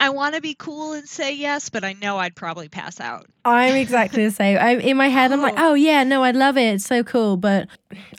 [0.00, 3.26] I want to be cool and say yes, but I know I'd probably pass out.
[3.44, 4.56] I'm exactly the same.
[4.58, 5.72] I in my head, I'm like, Oh.
[5.72, 6.74] oh yeah, no, I love it.
[6.76, 7.36] It's so cool.
[7.36, 7.68] But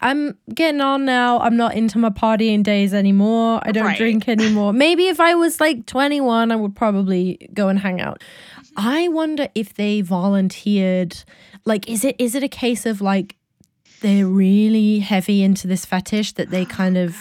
[0.02, 1.40] I'm getting on now.
[1.40, 3.60] I'm not into my partying days anymore.
[3.64, 3.98] I don't Right.
[3.98, 4.74] drink anymore.
[4.74, 8.22] Maybe if I was like 21, I would probably go and hang out.
[8.22, 8.88] Mm-hmm.
[8.88, 11.24] I wonder if they volunteered.
[11.66, 13.36] Like, is it is it a case of like
[14.02, 17.16] they're really heavy into this fetish that they oh kind of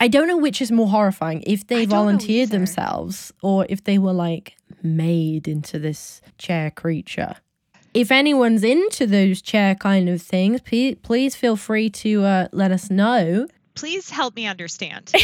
[0.00, 4.12] I don't know which is more horrifying if they volunteered themselves or if they were
[4.12, 7.34] like made into this chair creature.
[7.94, 12.70] If anyone's into those chair kind of things, please, please feel free to uh, let
[12.70, 13.48] us know.
[13.74, 15.12] Please help me understand.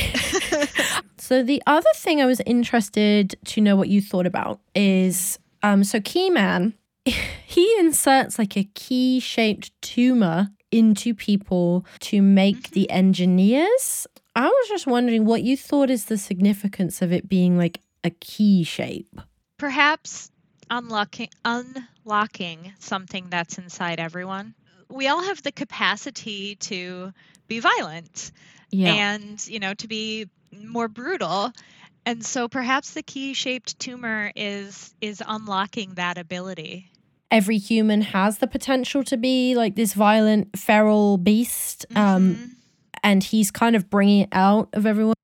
[1.25, 5.83] So the other thing I was interested to know what you thought about is um
[5.83, 6.75] so Keyman
[7.07, 14.07] he inserts like a key shaped tumor into people to make the engineers.
[14.37, 18.11] I was just wondering what you thought is the significance of it being like a
[18.11, 19.21] key shape.
[19.59, 20.31] Perhaps
[20.71, 24.55] unlocking unlocking something that's inside everyone.
[24.89, 27.13] We all have the capacity to
[27.49, 28.33] be violent.
[28.71, 28.93] Yeah.
[28.95, 31.53] and you know to be more brutal
[32.05, 36.91] and so perhaps the key shaped tumor is is unlocking that ability
[37.31, 42.51] Every human has the potential to be like this violent feral beast um Mhm.
[43.05, 45.15] And he's kind of bringing it out of everyone.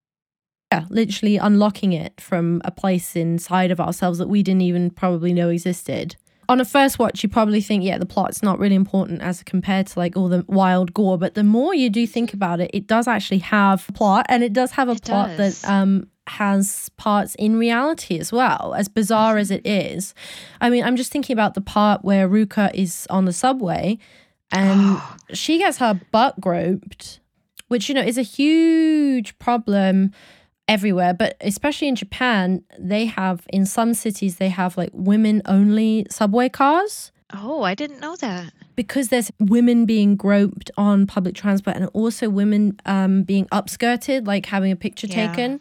[0.73, 5.33] Yeah, literally unlocking it from a place inside of ourselves that we didn't even probably
[5.33, 6.15] know existed.
[6.49, 9.87] On a first watch, you probably think, yeah, the plot's not really important as compared
[9.89, 11.17] to like all the wild gore.
[11.19, 14.43] But the more you do think about it, it does actually have a plot, and
[14.45, 15.63] it does have a It plot does.
[15.63, 20.15] that um has parts in reality as well, as bizarre as it is.
[20.61, 23.99] I mean, I'm just thinking about the part where Ruka is on the subway
[24.53, 25.01] and
[25.33, 27.20] she gets her butt groped,
[27.71, 30.11] which, you know, is a huge problem
[30.67, 36.07] everywhere, but especially in Japan, they have, in some cities, they have like women only
[36.11, 41.77] subway cars oh i didn't know that because there's women being groped on public transport
[41.77, 45.29] and also women um, being upskirted, like having a picture Yeah.
[45.29, 45.61] taken.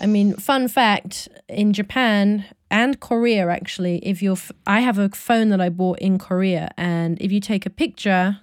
[0.00, 5.08] I mean, fun fact in Japan and Korea, actually, if you're, f- I have a
[5.10, 8.38] phone that I bought in Korea, and if you take a picture,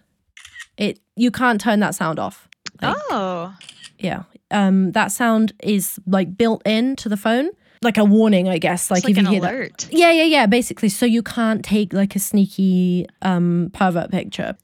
[0.78, 2.49] it you can't turn that sound off.
[2.82, 3.54] Like, oh
[3.98, 7.50] Yeah, um, that sound is like built in to the phone,
[7.82, 8.90] like a warning, I guess.
[8.90, 9.90] Like, like if an you hear that.
[9.92, 10.46] Yeah, yeah, yeah.
[10.46, 14.56] Basically, so you can't take like a sneaky um pervert picture.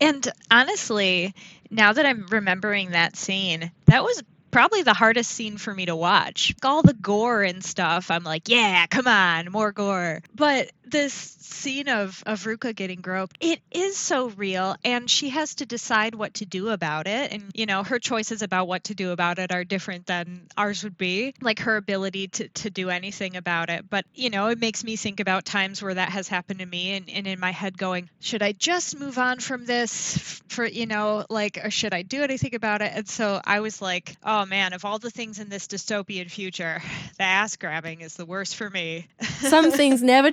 [0.00, 1.32] and honestly
[1.70, 5.96] now that i'm remembering that scene that was probably the hardest scene for me to
[5.96, 6.54] watch.
[6.62, 10.20] All the gore and stuff, I'm like, yeah, come on, more gore.
[10.34, 15.56] But this scene of, of Ruka getting groped, it is so real, and she has
[15.56, 17.32] to decide what to do about it.
[17.32, 20.84] And, you know, her choices about what to do about it are different than ours
[20.84, 23.88] would be, like her ability to, to do anything about it.
[23.88, 26.94] But, you know, it makes me think about times where that has happened to me,
[26.94, 30.86] and, and in my head going, should I just move on from this for, you
[30.86, 32.92] know, like, or should I do anything about it?
[32.94, 36.82] And so I was like, oh man, of all the things in this dystopian future,
[37.18, 39.08] the ass grabbing is the worst for me.
[39.22, 40.30] Some things never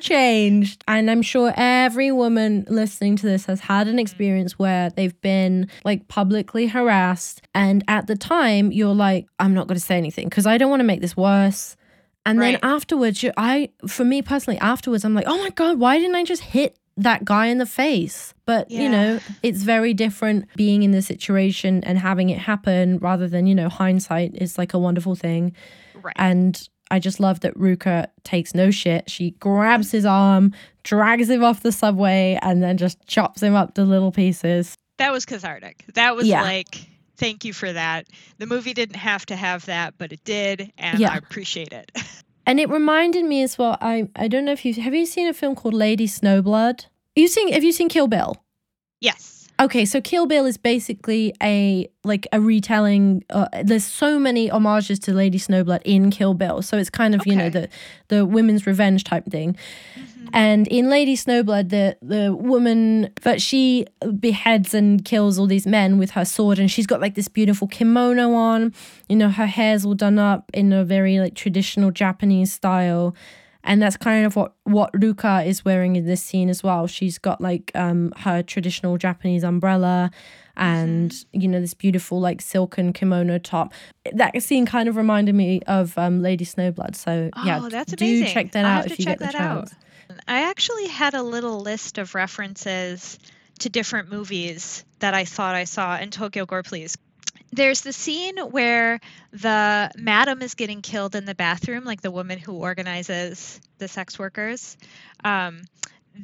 [0.49, 0.83] changed.
[0.87, 3.99] And I'm sure every woman listening to this has had an mm-hmm.
[3.99, 7.41] experience where they've been like publicly harassed.
[7.53, 10.69] And at the time, you're like, I'm not going to say anything because I don't
[10.69, 11.75] want to make this worse.
[12.25, 12.59] And right.
[12.61, 16.15] then afterwards, you, I, for me personally, afterwards, I'm like, oh my God, why didn't
[16.15, 18.33] I just hit that guy in the face.
[18.45, 18.81] But, yeah.
[18.81, 23.47] you know, it's very different being in the situation and having it happen rather than,
[23.47, 25.55] you know, hindsight is like a wonderful thing.
[26.01, 26.13] Right.
[26.17, 26.61] And
[26.91, 29.09] I just love that Ruka takes no shit.
[29.09, 33.75] She grabs his arm, drags him off the subway, and then just chops him up
[33.75, 34.75] to little pieces.
[34.97, 35.85] That was cathartic.
[35.93, 36.41] That was yeah.
[36.41, 36.87] like,
[37.17, 38.07] thank you for that.
[38.37, 41.13] The movie didn't have to have that, but it did, and yeah.
[41.13, 41.91] I appreciate it.
[42.45, 43.77] And it reminded me as well.
[43.79, 46.85] I I don't know if you have you seen a film called Lady Snowblood.
[47.15, 48.43] You seen have you seen Kill Bill?
[49.01, 49.38] Yes.
[49.59, 53.25] Okay, so Kill Bill is basically a like a retelling.
[53.29, 57.21] Uh, there's so many homages to Lady Snowblood in Kill Bill, so it's kind of
[57.21, 57.31] okay.
[57.31, 57.67] you know the
[58.07, 59.57] the women's revenge type thing.
[59.95, 60.27] Mm-hmm.
[60.31, 63.85] And in Lady Snowblood, the the woman but she
[64.17, 67.67] beheads and kills all these men with her sword, and she's got like this beautiful
[67.67, 68.73] kimono on.
[69.09, 73.13] You know, her hair's all done up in a very like traditional Japanese style.
[73.63, 76.87] And that's kind of what what Ruka is wearing in this scene as well.
[76.87, 80.11] She's got like um her traditional Japanese umbrella
[80.59, 81.41] and mm-hmm.
[81.41, 83.73] you know this beautiful like silken kimono top.
[84.13, 86.95] That scene kind of reminded me of um, Lady Snowblood.
[86.95, 89.71] So oh, yeah, that's do check that I'll out if you get the chance.
[89.71, 90.17] Out.
[90.27, 93.17] I actually had a little list of references
[93.59, 96.95] to different movies that I thought I saw in Tokyo Gore Police.
[97.51, 98.99] There's the scene where
[99.31, 104.19] the madam is getting killed in the bathroom, like the woman who organizes the sex
[104.19, 104.77] workers.
[105.23, 105.61] Um,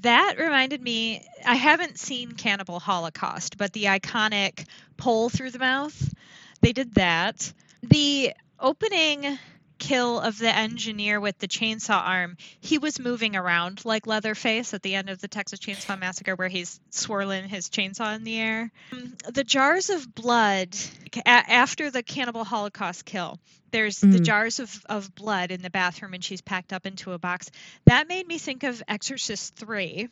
[0.01, 4.65] that reminded me, I haven't seen Cannibal Holocaust, but the iconic
[4.97, 6.13] pole through the mouth,
[6.61, 7.51] they did that.
[7.83, 9.37] The opening
[9.77, 14.81] kill of the engineer with the chainsaw arm, he was moving around like Leatherface at
[14.81, 18.71] the end of the Texas Chainsaw Massacre, where he's swirling his chainsaw in the air.
[18.91, 20.75] Um, the jars of blood
[21.17, 23.39] a- after the cannibal Holocaust kill.
[23.71, 24.11] There's mm.
[24.11, 27.51] the jars of, of blood in the bathroom, and she's packed up into a box.
[27.85, 30.09] That made me think of Exorcist 3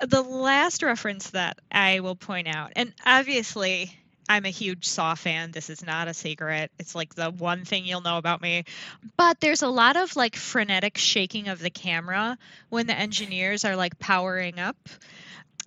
[0.00, 3.96] the last reference that I will point out, and obviously
[4.32, 5.50] I'm a huge Saw fan.
[5.50, 6.70] This is not a secret.
[6.78, 8.64] It's like the one thing you'll know about me.
[9.18, 12.38] But there's a lot of like frenetic shaking of the camera
[12.70, 14.76] when the engineers are like powering up.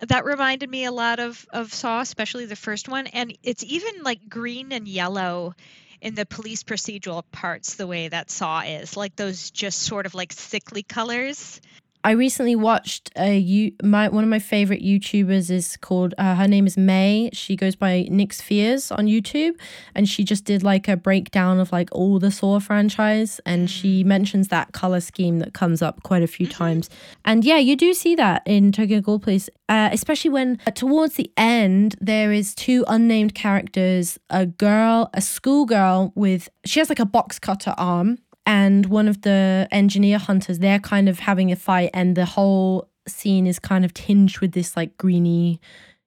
[0.08, 4.02] That reminded me a lot of of Saw, especially the first one, and it's even
[4.02, 5.54] like green and yellow
[6.00, 10.14] in the police procedural parts the way that Saw is, like those just sort of
[10.16, 11.60] like sickly colors.
[12.04, 16.48] I recently watched a you my one of my favorite YouTubers is called uh, her
[16.48, 17.30] name is May.
[17.32, 19.58] She goes by Nyx Fears on YouTube,
[19.94, 24.02] and she just did like a breakdown of like all the Saw franchise, and she
[24.02, 24.06] mm.
[24.06, 26.58] mentions that color scheme that comes up quite a few mm-hmm.
[26.58, 26.90] times.
[27.24, 31.14] And yeah, you do see that in Tokyo Gore Police, uh, especially when uh, towards
[31.14, 37.00] the end there is two unnamed characters, a girl, a schoolgirl with she has like
[37.00, 41.56] a box cutter arm and one of the engineer hunters, they're kind of having a
[41.56, 45.60] fight, and the whole scene is kind of tinged with this like greeny,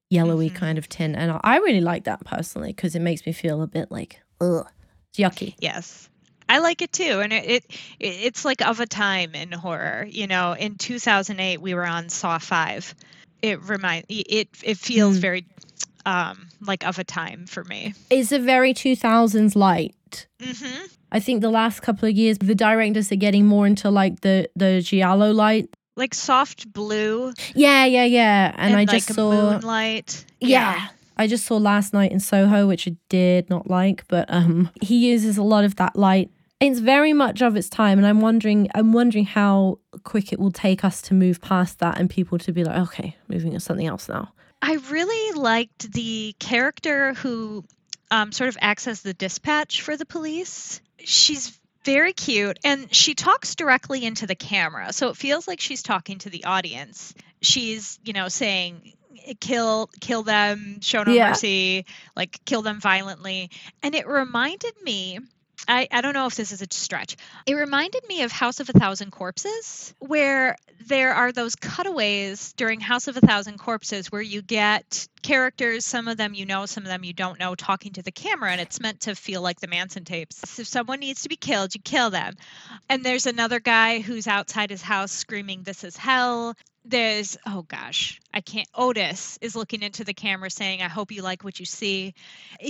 [0.08, 0.56] yellowy mm-hmm.
[0.56, 1.16] kind of tint.
[1.16, 4.66] And I really like that personally because it makes me feel a bit like, ugh,
[5.10, 5.54] it's yucky.
[5.60, 6.08] Yes.
[6.48, 7.64] I like it too, and it, it
[8.00, 10.04] it's like of a time in horror.
[10.10, 12.92] You know, in 2008 we were on Saw Five.
[13.40, 15.20] It remind it it feels mm.
[15.20, 15.46] very
[16.04, 17.94] um like of a time for me.
[18.10, 20.26] It's a very 2000s light.
[20.40, 20.86] Mm-hmm.
[21.12, 24.48] I think the last couple of years, the directors are getting more into like the
[24.56, 27.32] the giallo light, like soft blue.
[27.54, 28.52] Yeah, yeah, yeah.
[28.56, 30.24] And, and I just like saw moonlight.
[30.40, 30.74] Yeah.
[30.74, 30.88] yeah.
[31.16, 35.10] I just saw last night in Soho, which I did not like, but um, he
[35.10, 36.30] uses a lot of that light.
[36.60, 40.50] It's very much of its time, and I'm wondering, I'm wondering how quick it will
[40.50, 43.86] take us to move past that and people to be like, okay, moving to something
[43.86, 44.32] else now.
[44.62, 47.64] I really liked the character who
[48.10, 53.14] um, sort of acts as the dispatch for the police she's very cute and she
[53.14, 57.98] talks directly into the camera so it feels like she's talking to the audience she's
[58.04, 58.92] you know saying
[59.26, 61.30] eh, kill kill them, show no Yeah.
[61.30, 61.86] mercy,
[62.16, 63.50] like kill them violently.
[63.82, 65.18] And it reminded me
[65.68, 67.16] I, I don't know if this is a stretch.
[67.46, 70.56] It reminded me of House of a Thousand Corpses, where
[70.86, 76.08] there are those cutaways during House of a Thousand Corpses where you get characters, some
[76.08, 78.60] of them you know, some of them you don't know, talking to the camera, and
[78.60, 80.58] it's meant to feel like the Manson tapes.
[80.58, 82.34] If someone needs to be killed, you kill them.
[82.88, 86.56] And there's another guy who's outside his house screaming, This is hell.
[86.84, 88.68] There's, oh gosh, I can't.
[88.74, 92.14] Otis is looking into the camera saying, I hope you like what you see.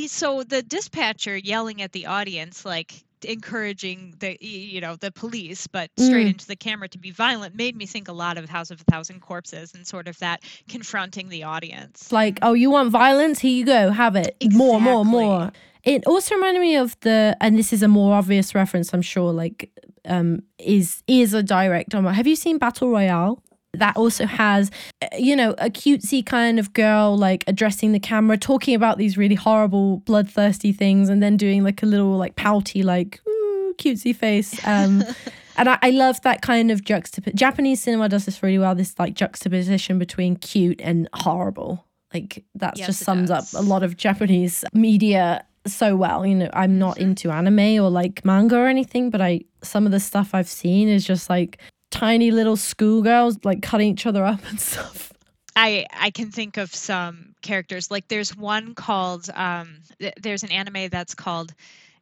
[0.09, 5.91] So the dispatcher yelling at the audience, like, encouraging the you know the police but
[5.99, 6.31] straight Mm.
[6.31, 8.85] into the camera to be violent made me think a lot of house of a
[8.85, 10.41] thousand corpses and sort of that
[10.71, 13.39] confronting the audience like, oh, you want violence?
[13.39, 14.37] Here you go, have it.
[14.53, 15.23] More, more, Exactly.
[15.25, 15.53] more.
[15.85, 19.33] It also reminded me of the, and this is a more obvious reference, I'm sure.
[19.35, 19.71] Like,
[20.07, 22.05] um, is is a direct on.
[22.07, 23.43] Have you seen Battle Royale?
[23.75, 28.37] That also has, uh, you know, a cutesy kind of girl like addressing the camera,
[28.37, 32.83] talking about these really horrible, bloodthirsty things, and then doing like a little like pouty,
[32.83, 34.55] like ooh, cutesy face.
[34.67, 35.05] Um,
[35.57, 37.37] and I, I love that kind of juxtaposition.
[37.37, 38.75] Japanese cinema does this really well.
[38.75, 41.87] This like juxtaposition between cute and horrible.
[42.13, 43.55] Like that Yes, just sums does.
[43.55, 46.27] up a lot of Japanese media so well.
[46.27, 49.93] You know, I'm not into anime or like manga or anything, but I some of
[49.93, 51.59] the stuff I've seen is just like
[51.91, 55.13] tiny little schoolgirls like cutting each other up and stuff.
[55.57, 57.91] I I can think of some characters.
[57.91, 61.53] Like there's one called um th- there's an anime that's called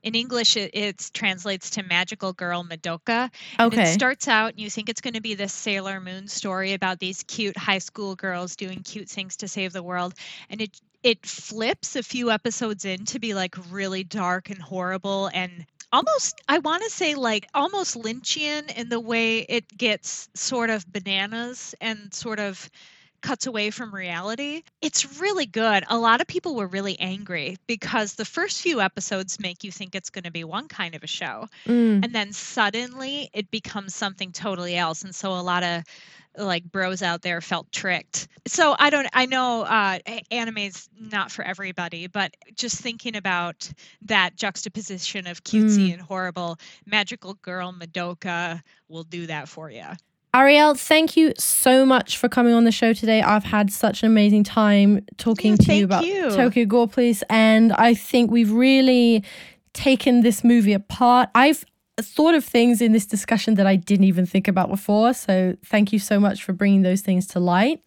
[0.05, 3.31] in English it, it translates to Magical Girl Madoka.
[3.59, 3.83] And Okay.
[3.83, 7.01] it starts out and you think it's going to be this Sailor Moon story about
[7.01, 10.15] these cute high school girls doing cute things to save the world
[10.51, 15.31] and it it flips a few episodes in to be like really dark and horrible
[15.33, 20.71] and almost I want to say like almost Lynchian in the way it gets sort
[20.71, 22.71] of bananas and sort of
[23.21, 24.63] cuts away from reality.
[24.81, 25.83] It's really good.
[25.89, 29.95] A lot of people were really angry because the first few episodes make you think
[29.97, 32.05] it's going to be one kind of a show Mm.
[32.05, 35.83] and then suddenly it becomes something totally else and so a lot of
[36.39, 39.99] like bros out there felt tricked so i don't i know uh
[40.31, 43.71] anime's not for everybody but just thinking about
[44.03, 45.93] that juxtaposition of cutesy Mm.
[45.95, 49.85] and horrible magical girl madoka will do that for you
[50.35, 53.23] Ariel, thank you so much for coming on the show today.
[53.23, 56.31] I've had such an amazing time talking Yeah, to you about you.
[56.31, 59.25] Tokyo Gore Police, and I think we've really
[59.73, 61.31] taken this movie apart.
[61.35, 61.65] I've
[62.03, 65.13] thought of things in this discussion that I didn't even think about before.
[65.15, 67.81] So thank you so much for bringing those things to light.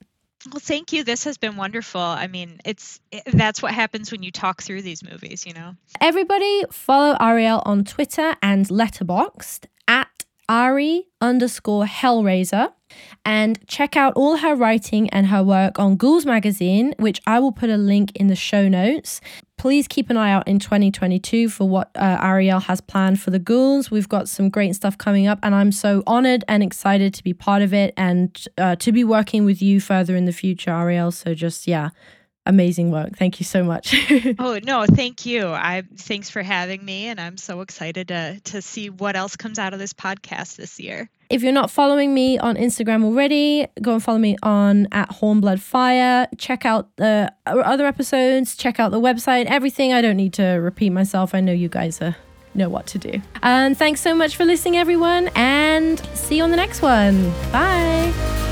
[0.52, 4.24] well thank you this has been wonderful i mean it's it, that's what happens when
[4.24, 10.26] you talk through these movies you know Everybody follow Ariel on Twitter and Letterboxd at
[10.50, 12.74] Ari underscore Hellraiser
[13.24, 17.52] and check out all her writing and her work on Ghouls Magazine, which I will
[17.54, 19.22] put a link in the show notes.
[19.62, 23.38] Please keep an eye out in 2022 for what uh, Ariel has planned for the
[23.38, 23.92] Ghouls.
[23.92, 27.36] We've got some great stuff coming up, and I'm so honored and excited to be
[27.36, 31.12] part of it and uh, to be working with you further in the future, Ariel.
[31.12, 31.90] So, just yeah,
[32.46, 33.18] amazing work.
[33.18, 33.94] Thank you so much.
[34.40, 38.62] oh no thank you i thanks for having me and i'm so excited to to
[38.62, 42.38] see what else comes out of this podcast this year If you're not following me
[42.40, 46.28] on Instagram already, go and follow me on at Hornblood Fire.
[46.38, 48.58] Check out the other episodes.
[48.58, 49.46] Check out the website.
[49.46, 49.94] Everything.
[49.94, 51.34] I don't need to repeat myself.
[51.34, 52.16] I know you guys uh,
[52.54, 53.22] know what to do.
[53.42, 55.30] And thanks so much for listening, everyone.
[55.36, 57.32] And see you on the next one.
[57.54, 58.51] Bye.